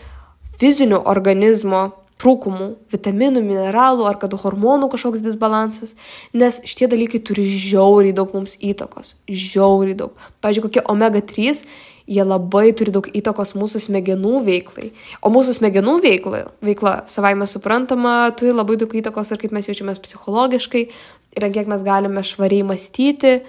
fizinių 0.58 1.04
organizmo 1.06 1.92
trūkumų, 2.22 2.68
vitaminų, 2.94 3.42
mineralų 3.44 4.06
ar 4.08 4.20
kad 4.22 4.34
hormonų 4.40 4.88
kažkoks 4.94 5.24
disbalansas, 5.26 5.96
nes 6.34 6.62
šitie 6.64 6.88
dalykai 6.92 7.20
turi 7.28 7.44
žiauriai 7.44 8.16
daug 8.16 8.32
mums 8.36 8.56
įtakos. 8.64 9.16
Žiauriai 9.28 9.98
daug. 10.00 10.16
Pavyzdžiui, 10.44 10.64
kokie 10.70 10.86
omega 10.92 11.20
3, 11.20 11.66
jie 12.08 12.24
labai 12.24 12.70
turi 12.78 12.94
daug 12.96 13.10
įtakos 13.10 13.56
mūsų 13.60 13.82
smegenų 13.88 14.40
veiklai. 14.46 14.92
O 15.26 15.32
mūsų 15.34 15.58
smegenų 15.60 15.98
veikla, 16.06 16.46
veikla 16.64 16.96
savaime 17.12 17.48
suprantama, 17.50 18.30
turi 18.38 18.54
labai 18.56 18.78
daug 18.80 18.96
įtakos 18.96 19.34
ir 19.34 19.42
kaip 19.42 19.56
mes 19.56 19.68
jaučiamės 19.68 20.00
psichologiškai, 20.06 20.86
ir 21.36 21.48
kiek 21.52 21.68
mes 21.72 21.84
galime 21.84 22.24
švariai 22.24 22.64
mąstyti, 22.68 23.40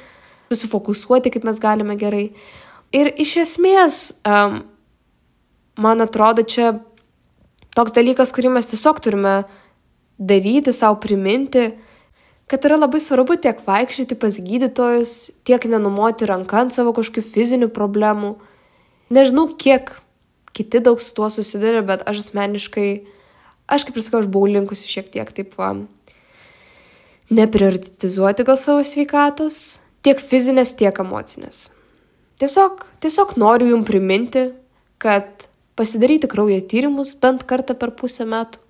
susifokusuoti, 0.50 1.31
kaip 1.35 1.46
mes 1.46 1.61
galime 1.62 1.94
gerai. 2.00 2.31
Ir 2.94 3.12
iš 3.20 3.37
esmės, 3.44 4.00
um, 4.26 4.61
man 5.83 6.02
atrodo, 6.02 6.42
čia 6.46 6.76
toks 7.77 7.95
dalykas, 7.97 8.33
kurį 8.35 8.55
mes 8.57 8.69
tiesiog 8.71 9.01
turime 9.05 9.37
daryti, 10.17 10.73
savo 10.73 10.99
priminti, 11.03 11.69
kad 12.51 12.65
yra 12.65 12.79
labai 12.79 13.01
svarbu 13.03 13.37
tiek 13.43 13.61
vaikščioti 13.67 14.19
pas 14.21 14.39
gydytojus, 14.41 15.15
tiek 15.47 15.67
nenumoti 15.69 16.29
ranką 16.31 16.65
ant 16.65 16.75
savo 16.75 16.95
kažkokių 16.97 17.25
fizinių 17.27 17.71
problemų. 17.75 18.37
Nežinau, 19.12 19.49
kiek 19.59 19.93
kiti 20.57 20.81
daug 20.81 21.03
su 21.03 21.12
tuo 21.15 21.29
susiduria, 21.31 21.83
bet 21.87 22.07
aš 22.09 22.25
asmeniškai, 22.25 22.89
aš 23.69 23.85
kaip 23.87 23.99
ir 23.99 24.07
sakau, 24.07 24.23
aš 24.23 24.31
buvau 24.33 24.49
linkusi 24.55 24.89
šiek 24.89 25.11
tiek 25.12 25.33
taip 25.37 25.53
va, 25.61 25.75
neprioritizuoti 27.37 28.47
gal 28.47 28.59
savo 28.61 28.85
sveikatos, 28.87 29.81
tiek 30.07 30.23
fizinės, 30.23 30.73
tiek 30.79 30.97
emocinės. 31.03 31.67
Tiesiog, 32.41 32.85
tiesiog 33.03 33.35
noriu 33.41 33.73
jum 33.73 33.85
priminti, 33.89 34.51
kad 35.03 35.46
pasidaryti 35.77 36.29
kraujo 36.33 36.59
tyrimus 36.71 37.15
bent 37.21 37.45
kartą 37.49 37.77
per 37.79 37.93
pusę 37.97 38.27
metų, 38.29 38.61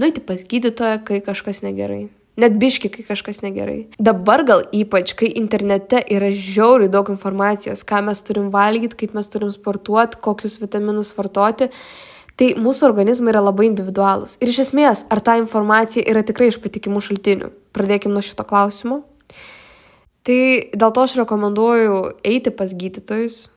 nueiti 0.00 0.22
pas 0.24 0.44
gydytoją, 0.46 1.02
kai 1.04 1.20
kažkas 1.24 1.62
negerai. 1.64 2.08
Net 2.40 2.54
biški, 2.56 2.88
kai 2.92 3.02
kažkas 3.04 3.42
negerai. 3.42 3.90
Dabar 4.00 4.44
gal 4.48 4.62
ypač, 4.72 5.12
kai 5.18 5.28
internete 5.36 5.98
yra 6.14 6.30
žiauriai 6.32 6.88
daug 6.92 7.10
informacijos, 7.12 7.82
ką 7.84 8.04
mes 8.06 8.22
turim 8.24 8.48
valgyti, 8.54 8.96
kaip 9.02 9.16
mes 9.18 9.28
turim 9.28 9.50
sportuoti, 9.52 10.20
kokius 10.24 10.56
vitaminus 10.62 11.10
vartoti, 11.18 11.68
tai 12.40 12.52
mūsų 12.56 12.86
organizmai 12.88 13.34
yra 13.34 13.42
labai 13.44 13.68
individualūs. 13.68 14.38
Ir 14.40 14.52
iš 14.52 14.62
esmės, 14.68 15.04
ar 15.12 15.20
ta 15.26 15.36
informacija 15.42 16.06
yra 16.08 16.22
tikrai 16.24 16.48
iš 16.52 16.60
patikimų 16.62 17.02
šaltinių? 17.04 17.50
Pradėkime 17.76 18.14
nuo 18.14 18.24
šito 18.24 18.46
klausimo. 18.48 19.02
Tai 20.24 20.40
dėl 20.72 20.94
to 20.94 21.04
aš 21.04 21.18
rekomenduoju 21.20 22.00
eiti 22.24 22.52
pas 22.54 22.72
gydytojus, 22.72 23.48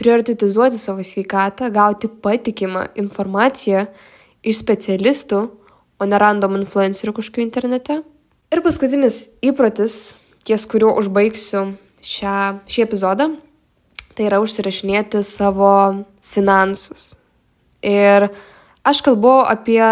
prioritetizuoti 0.00 0.78
savo 0.78 1.04
sveikatą, 1.04 1.70
gauti 1.70 2.08
patikimą 2.08 2.88
informaciją 2.98 3.86
iš 4.44 4.58
specialistų, 4.60 5.40
o 6.00 6.08
ne 6.08 6.18
random 6.18 6.58
influencerių 6.58 7.14
kažkokių 7.16 7.44
internete. 7.44 8.00
Ir 8.52 8.62
paskutinis 8.64 9.28
įprotis, 9.42 10.14
ties 10.46 10.66
kuriuo 10.70 10.92
užbaigsiu 11.00 11.64
šią, 12.04 12.36
šį 12.68 12.84
epizodą, 12.84 13.30
tai 14.14 14.28
yra 14.28 14.42
užsirašinėti 14.44 15.22
savo 15.26 16.04
finansus. 16.22 17.14
Ir 17.84 18.28
aš 18.84 19.02
kalbu 19.04 19.40
apie 19.46 19.82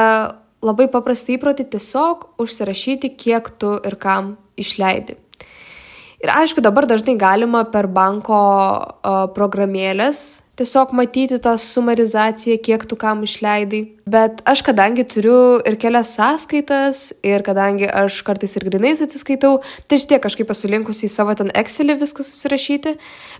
labai 0.62 0.87
paprastą 0.93 1.37
įprotį 1.37 1.67
tiesiog 1.75 2.29
užsirašyti, 2.43 3.15
kiek 3.19 3.51
tu 3.59 3.75
ir 3.83 3.99
kam 4.01 4.37
išleidi. 4.59 5.22
Ir 6.23 6.31
aišku, 6.31 6.63
dabar 6.63 6.87
dažnai 6.87 7.17
galima 7.19 7.65
per 7.67 7.89
banko 7.91 8.39
programėlės 9.35 10.43
tiesiog 10.63 10.93
matyti 10.95 11.39
tą 11.43 11.55
sumarizaciją, 11.59 12.59
kiek 12.63 12.85
tu 12.87 12.97
kam 13.01 13.25
išleidai. 13.27 13.81
Bet 14.07 14.43
aš 14.49 14.63
kadangi 14.67 15.05
turiu 15.09 15.59
ir 15.67 15.79
kelias 15.81 16.13
sąskaitas, 16.19 17.01
ir 17.27 17.43
kadangi 17.47 17.89
aš 17.89 18.21
kartais 18.27 18.55
ir 18.59 18.67
grinais 18.69 19.03
atsiskaitau, 19.03 19.59
tai 19.89 19.99
vis 19.99 20.07
tiek 20.11 20.23
kažkaip 20.23 20.55
esu 20.55 20.71
linkusi 20.71 21.09
į 21.09 21.13
savo 21.17 21.35
ten 21.39 21.51
Excelį 21.59 21.99
viską 22.05 22.27
susirašyti. 22.29 22.95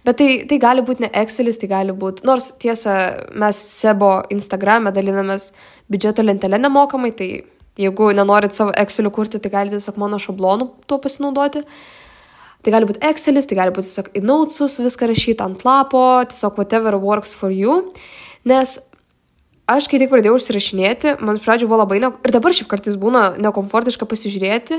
Bet 0.07 0.18
tai, 0.18 0.31
tai 0.51 0.59
gali 0.62 0.83
būti 0.83 1.07
ne 1.07 1.12
Excelis, 1.23 1.61
tai 1.62 1.71
gali 1.71 1.95
būti, 1.95 2.27
nors 2.27 2.51
tiesa, 2.62 2.99
mes 3.38 3.62
Sebo 3.79 4.14
Instagram'e 4.33 4.95
dalinamės 4.95 5.53
biudžeto 5.92 6.25
lentelę 6.27 6.59
nemokamai, 6.64 7.14
tai 7.14 7.33
jeigu 7.79 8.12
nenorit 8.16 8.57
savo 8.57 8.75
Excelių 8.75 9.12
kurti, 9.14 9.40
tai 9.42 9.53
galite 9.53 9.79
tiesiog 9.79 10.01
mano 10.01 10.18
šablonų 10.23 10.73
tuo 10.88 10.99
pasinaudoti. 11.03 11.66
Tai 12.62 12.70
gali 12.70 12.87
būti 12.87 13.03
Excelis, 13.03 13.48
tai 13.51 13.59
gali 13.59 13.75
būti 13.75 13.90
tiesiog 13.90 14.12
į 14.14 14.22
nautsus 14.22 14.79
viską 14.79 15.09
rašyti 15.11 15.42
ant 15.42 15.64
lapo, 15.66 16.03
tiesiog 16.31 16.61
whatever 16.61 16.94
works 17.03 17.35
for 17.35 17.51
you. 17.51 17.81
Nes 18.46 18.77
aš 19.70 19.88
kai 19.90 19.98
tik 20.03 20.12
pradėjau 20.12 20.37
užsirašinėti, 20.38 21.16
man 21.27 21.40
pradžio 21.42 21.66
buvo 21.70 21.83
labai, 21.83 21.98
ne... 22.03 22.12
ir 22.22 22.35
dabar 22.35 22.55
šiaip 22.55 22.70
kartais 22.70 22.98
būna 23.01 23.33
nekomfortiška 23.42 24.07
pasižiūrėti, 24.07 24.79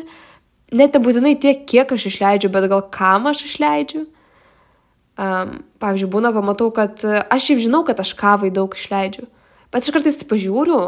net 0.79 0.95
nebūtinai 0.95 1.35
tiek, 1.43 1.65
kiek 1.69 1.91
aš 1.95 2.07
išleidžiu, 2.13 2.51
bet 2.53 2.69
gal 2.71 2.85
kam 2.93 3.27
aš 3.31 3.43
išleidžiu. 3.49 4.05
Um, 5.13 5.59
pavyzdžiui, 5.83 6.09
būna, 6.09 6.31
pamatau, 6.33 6.71
kad 6.73 7.03
aš 7.05 7.49
šiaip 7.49 7.59
žinau, 7.67 7.83
kad 7.85 7.99
aš 8.01 8.15
kavai 8.17 8.49
daug 8.53 8.73
išleidžiu, 8.73 9.27
bet 9.69 9.83
aš 9.83 9.93
kartais 9.93 10.17
tai 10.17 10.25
pažiūriu, 10.31 10.79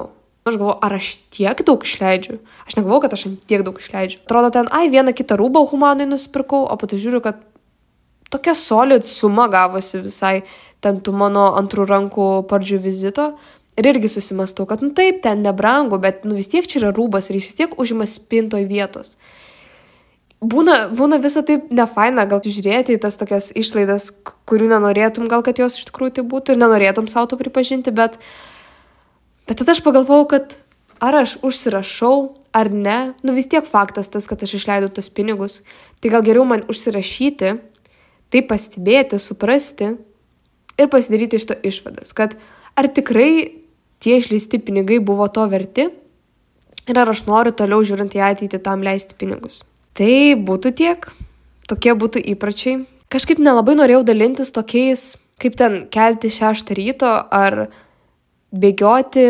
Aš 0.45 0.59
galvoju, 0.61 0.77
ar 0.85 0.93
aš 0.93 1.07
tiek 1.33 1.61
daug 1.65 1.81
išleidžiu? 1.81 2.35
Aš 2.69 2.75
negalvoju, 2.77 3.01
kad 3.01 3.13
aš 3.15 3.23
tiek 3.49 3.63
daug 3.65 3.79
išleidžiu. 3.81 4.19
Atrodo, 4.27 4.51
ten, 4.53 4.67
ai, 4.69 4.91
vieną 4.93 5.15
kitą 5.17 5.39
rūbą 5.41 5.63
humanai 5.71 6.05
nusipirkau, 6.05 6.67
o 6.69 6.75
po 6.77 6.85
to 6.85 6.99
žiūriu, 7.01 7.17
kad 7.25 7.39
tokia 8.29 8.53
solid 8.53 9.09
suma 9.09 9.47
gavosi 9.49 10.03
visai 10.05 10.43
ten 10.85 11.01
tų 11.01 11.15
mano 11.17 11.47
antrų 11.57 11.87
rankų 11.89 12.29
pardžių 12.53 12.79
vizito. 12.85 13.27
Ir 13.73 13.89
irgi 13.95 14.13
susimastau, 14.19 14.69
kad, 14.69 14.85
nu 14.85 14.93
taip, 14.93 15.23
ten 15.25 15.41
nebrangu, 15.41 15.97
bet, 15.97 16.29
nu 16.29 16.37
vis 16.37 16.53
tiek 16.53 16.69
čia 16.69 16.83
yra 16.83 16.93
rūbas 16.93 17.31
ir 17.31 17.41
jis 17.41 17.49
vis 17.49 17.61
tiek 17.63 17.77
užima 17.81 18.05
spintoj 18.05 18.69
vietos. 18.69 19.15
Būna, 20.45 20.91
būna 20.93 21.17
visą 21.25 21.41
taip 21.41 21.71
nefaina, 21.73 22.29
gal 22.29 22.45
žiūrėti 22.45 22.93
į 22.93 23.01
tas 23.01 23.17
tokias 23.17 23.49
išlaidas, 23.57 24.11
kurių 24.45 24.75
nenorėtum, 24.77 25.25
gal 25.25 25.41
kad 25.41 25.57
jos 25.57 25.81
iš 25.81 25.89
tikrųjų 25.89 26.19
tai 26.19 26.31
būtų 26.35 26.53
ir 26.53 26.67
nenorėtum 26.67 27.09
savo 27.09 27.33
to 27.33 27.41
pripažinti, 27.41 27.89
bet 27.89 28.21
uh, 28.21 28.53
Bet 29.45 29.61
tada 29.61 29.75
aš 29.75 29.83
pagalvojau, 29.85 30.25
kad 30.31 30.57
ar 31.03 31.21
aš 31.21 31.37
užsirašau 31.45 32.15
ar 32.55 32.71
ne, 32.71 33.13
nu 33.23 33.35
vis 33.35 33.49
tiek 33.51 33.65
faktas 33.67 34.07
tas, 34.09 34.27
kad 34.27 34.41
aš 34.41 34.55
išleidau 34.57 34.89
tos 34.89 35.11
pinigus, 35.11 35.61
tai 35.99 36.13
gal 36.13 36.23
geriau 36.25 36.45
man 36.47 36.63
užsirašyti, 36.71 37.51
tai 38.31 38.41
pastebėti, 38.47 39.19
suprasti 39.19 39.91
ir 40.79 40.89
pasidaryti 40.91 41.39
iš 41.39 41.49
to 41.51 41.57
išvadas, 41.67 42.15
kad 42.15 42.37
ar 42.75 42.87
tikrai 42.87 43.61
tie 43.99 44.17
išleisti 44.19 44.59
pinigai 44.63 44.99
buvo 45.03 45.27
to 45.27 45.45
verti 45.51 45.89
ir 46.85 46.99
ar 46.99 47.11
aš 47.11 47.25
noriu 47.29 47.53
toliau 47.55 47.83
žiūrint 47.85 48.15
į 48.15 48.23
ateitį 48.31 48.61
tam 48.63 48.83
leisti 48.85 49.17
pinigus. 49.19 49.63
Tai 49.95 50.35
būtų 50.47 50.73
tiek, 50.75 51.07
tokie 51.69 51.95
būtų 51.95 52.23
įpračiai. 52.35 52.83
Kažkaip 53.11 53.39
nelabai 53.39 53.77
norėjau 53.77 54.03
dalintis 54.07 54.51
tokiais, 54.55 55.15
kaip 55.39 55.55
ten 55.59 55.85
kelti 55.91 56.31
šeštą 56.33 56.75
ryto 56.75 57.11
ar 57.31 57.67
bėgioti, 58.55 59.27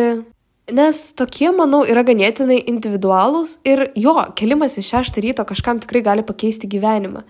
nes 0.75 1.01
tokie, 1.17 1.49
manau, 1.53 1.83
yra 1.85 2.03
ganėtinai 2.05 2.57
individualūs 2.69 3.59
ir 3.67 3.89
jo, 3.99 4.15
kelimas 4.37 4.77
į 4.79 4.85
šeštą 4.87 5.23
ryto 5.25 5.45
kažkam 5.47 5.81
tikrai 5.81 6.01
gali 6.05 6.25
pakeisti 6.25 6.69
gyvenimą. 6.69 7.25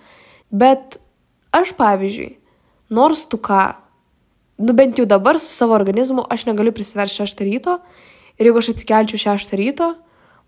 Bet 0.52 1.00
aš, 1.56 1.74
pavyzdžiui, 1.80 2.36
nors 2.96 3.26
tu 3.32 3.40
ką, 3.42 3.76
nu 4.64 4.76
bent 4.78 5.00
jau 5.00 5.08
dabar 5.10 5.40
su 5.40 5.52
savo 5.52 5.76
organizmu 5.76 6.28
aš 6.32 6.48
negaliu 6.50 6.74
prisiversti 6.76 7.24
šeštą 7.24 7.48
ryto 7.48 7.78
ir 8.40 8.50
jeigu 8.50 8.62
aš 8.62 8.74
atsikelčiau 8.76 9.22
šeštą 9.26 9.60
ryto, 9.60 9.94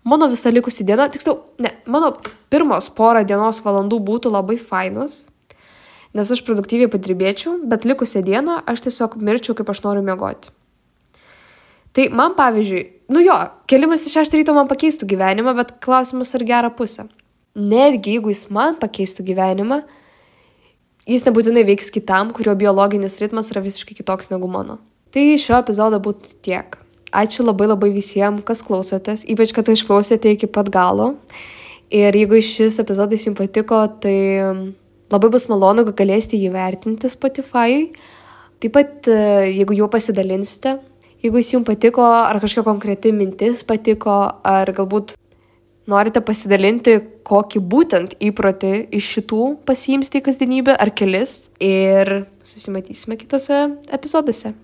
mano 0.04 0.28
visa 0.30 0.52
likusi 0.52 0.86
diena, 0.88 1.08
tiksliau, 1.12 1.42
ne, 1.60 1.72
mano 1.86 2.14
pirmos 2.52 2.88
porą 2.96 3.24
dienos 3.28 3.60
valandų 3.64 4.00
būtų 4.04 4.32
labai 4.32 4.56
fainos, 4.60 5.26
nes 6.16 6.30
aš 6.32 6.44
produktyviai 6.46 6.90
padirbėčiau, 6.92 7.58
bet 7.68 7.84
likusią 7.88 8.24
dieną 8.24 8.62
aš 8.68 8.86
tiesiog 8.88 9.18
mirčiau, 9.20 9.56
kaip 9.58 9.68
aš 9.72 9.84
noriu 9.84 10.04
miegoti. 10.06 10.52
Tai 11.98 12.04
man 12.14 12.36
pavyzdžiui, 12.38 12.80
nu 13.10 13.20
jo, 13.24 13.34
kelimas 13.66 14.04
į 14.06 14.12
šeštą 14.12 14.38
ryto 14.38 14.52
man 14.54 14.68
pakeistų 14.70 15.08
gyvenimą, 15.10 15.50
bet 15.58 15.72
klausimas 15.82 16.30
ar 16.38 16.44
gerą 16.46 16.68
pusę. 16.78 17.08
Netgi 17.58 18.12
jeigu 18.14 18.30
jis 18.30 18.44
man 18.54 18.76
pakeistų 18.78 19.24
gyvenimą, 19.26 19.80
jis 21.10 21.24
nebūtinai 21.26 21.64
veiks 21.66 21.88
kitam, 21.90 22.30
kurio 22.36 22.54
biologinis 22.60 23.18
ritmas 23.18 23.50
yra 23.50 23.64
visiškai 23.64 23.96
kitoks 23.98 24.30
negu 24.30 24.46
mano. 24.46 24.76
Tai 25.10 25.24
šio 25.42 25.56
epizodo 25.58 25.98
būtų 26.04 26.36
tiek. 26.46 26.76
Ačiū 27.10 27.42
labai 27.42 27.66
labai 27.66 27.88
visiems, 27.90 28.44
kas 28.46 28.62
klausotės, 28.62 29.24
ypač 29.26 29.50
kad 29.56 29.66
išklausėte 29.72 30.36
iki 30.36 30.46
pat 30.54 30.70
galo. 30.70 31.16
Ir 31.90 32.14
jeigu 32.14 32.38
šis 32.44 32.78
epizodas 32.78 33.24
jums 33.26 33.40
patiko, 33.40 33.80
tai 33.98 34.14
labai 35.10 35.32
bus 35.34 35.48
malonu, 35.50 35.82
kad 35.88 35.98
galėsite 36.04 36.38
jį 36.38 36.52
vertinti 36.54 37.10
Spotify. 37.10 37.88
Taip 38.62 38.76
pat, 38.76 39.10
jeigu 39.50 39.80
jau 39.80 39.90
pasidalinsite, 39.90 40.76
jeigu 41.24 41.40
jis 41.40 41.54
jums 41.54 41.68
patiko, 41.68 42.04
ar 42.04 42.40
kažkokia 42.42 42.66
konkreti 42.66 43.14
mintis 43.14 43.64
patiko, 43.66 44.18
ar 44.44 44.70
galbūt 44.74 45.16
norite 45.88 46.22
pasidalinti, 46.24 46.98
kokį 47.28 47.62
būtent 47.72 48.16
įprotį 48.24 48.72
iš 48.98 49.10
šitų 49.16 49.42
pasiimsite 49.68 50.20
į 50.20 50.26
kasdienybę, 50.28 50.76
ar 50.76 50.92
kelis. 50.96 51.50
Ir 51.60 52.24
susimatysime 52.44 53.18
kitose 53.20 53.66
epizoduose. 53.92 54.54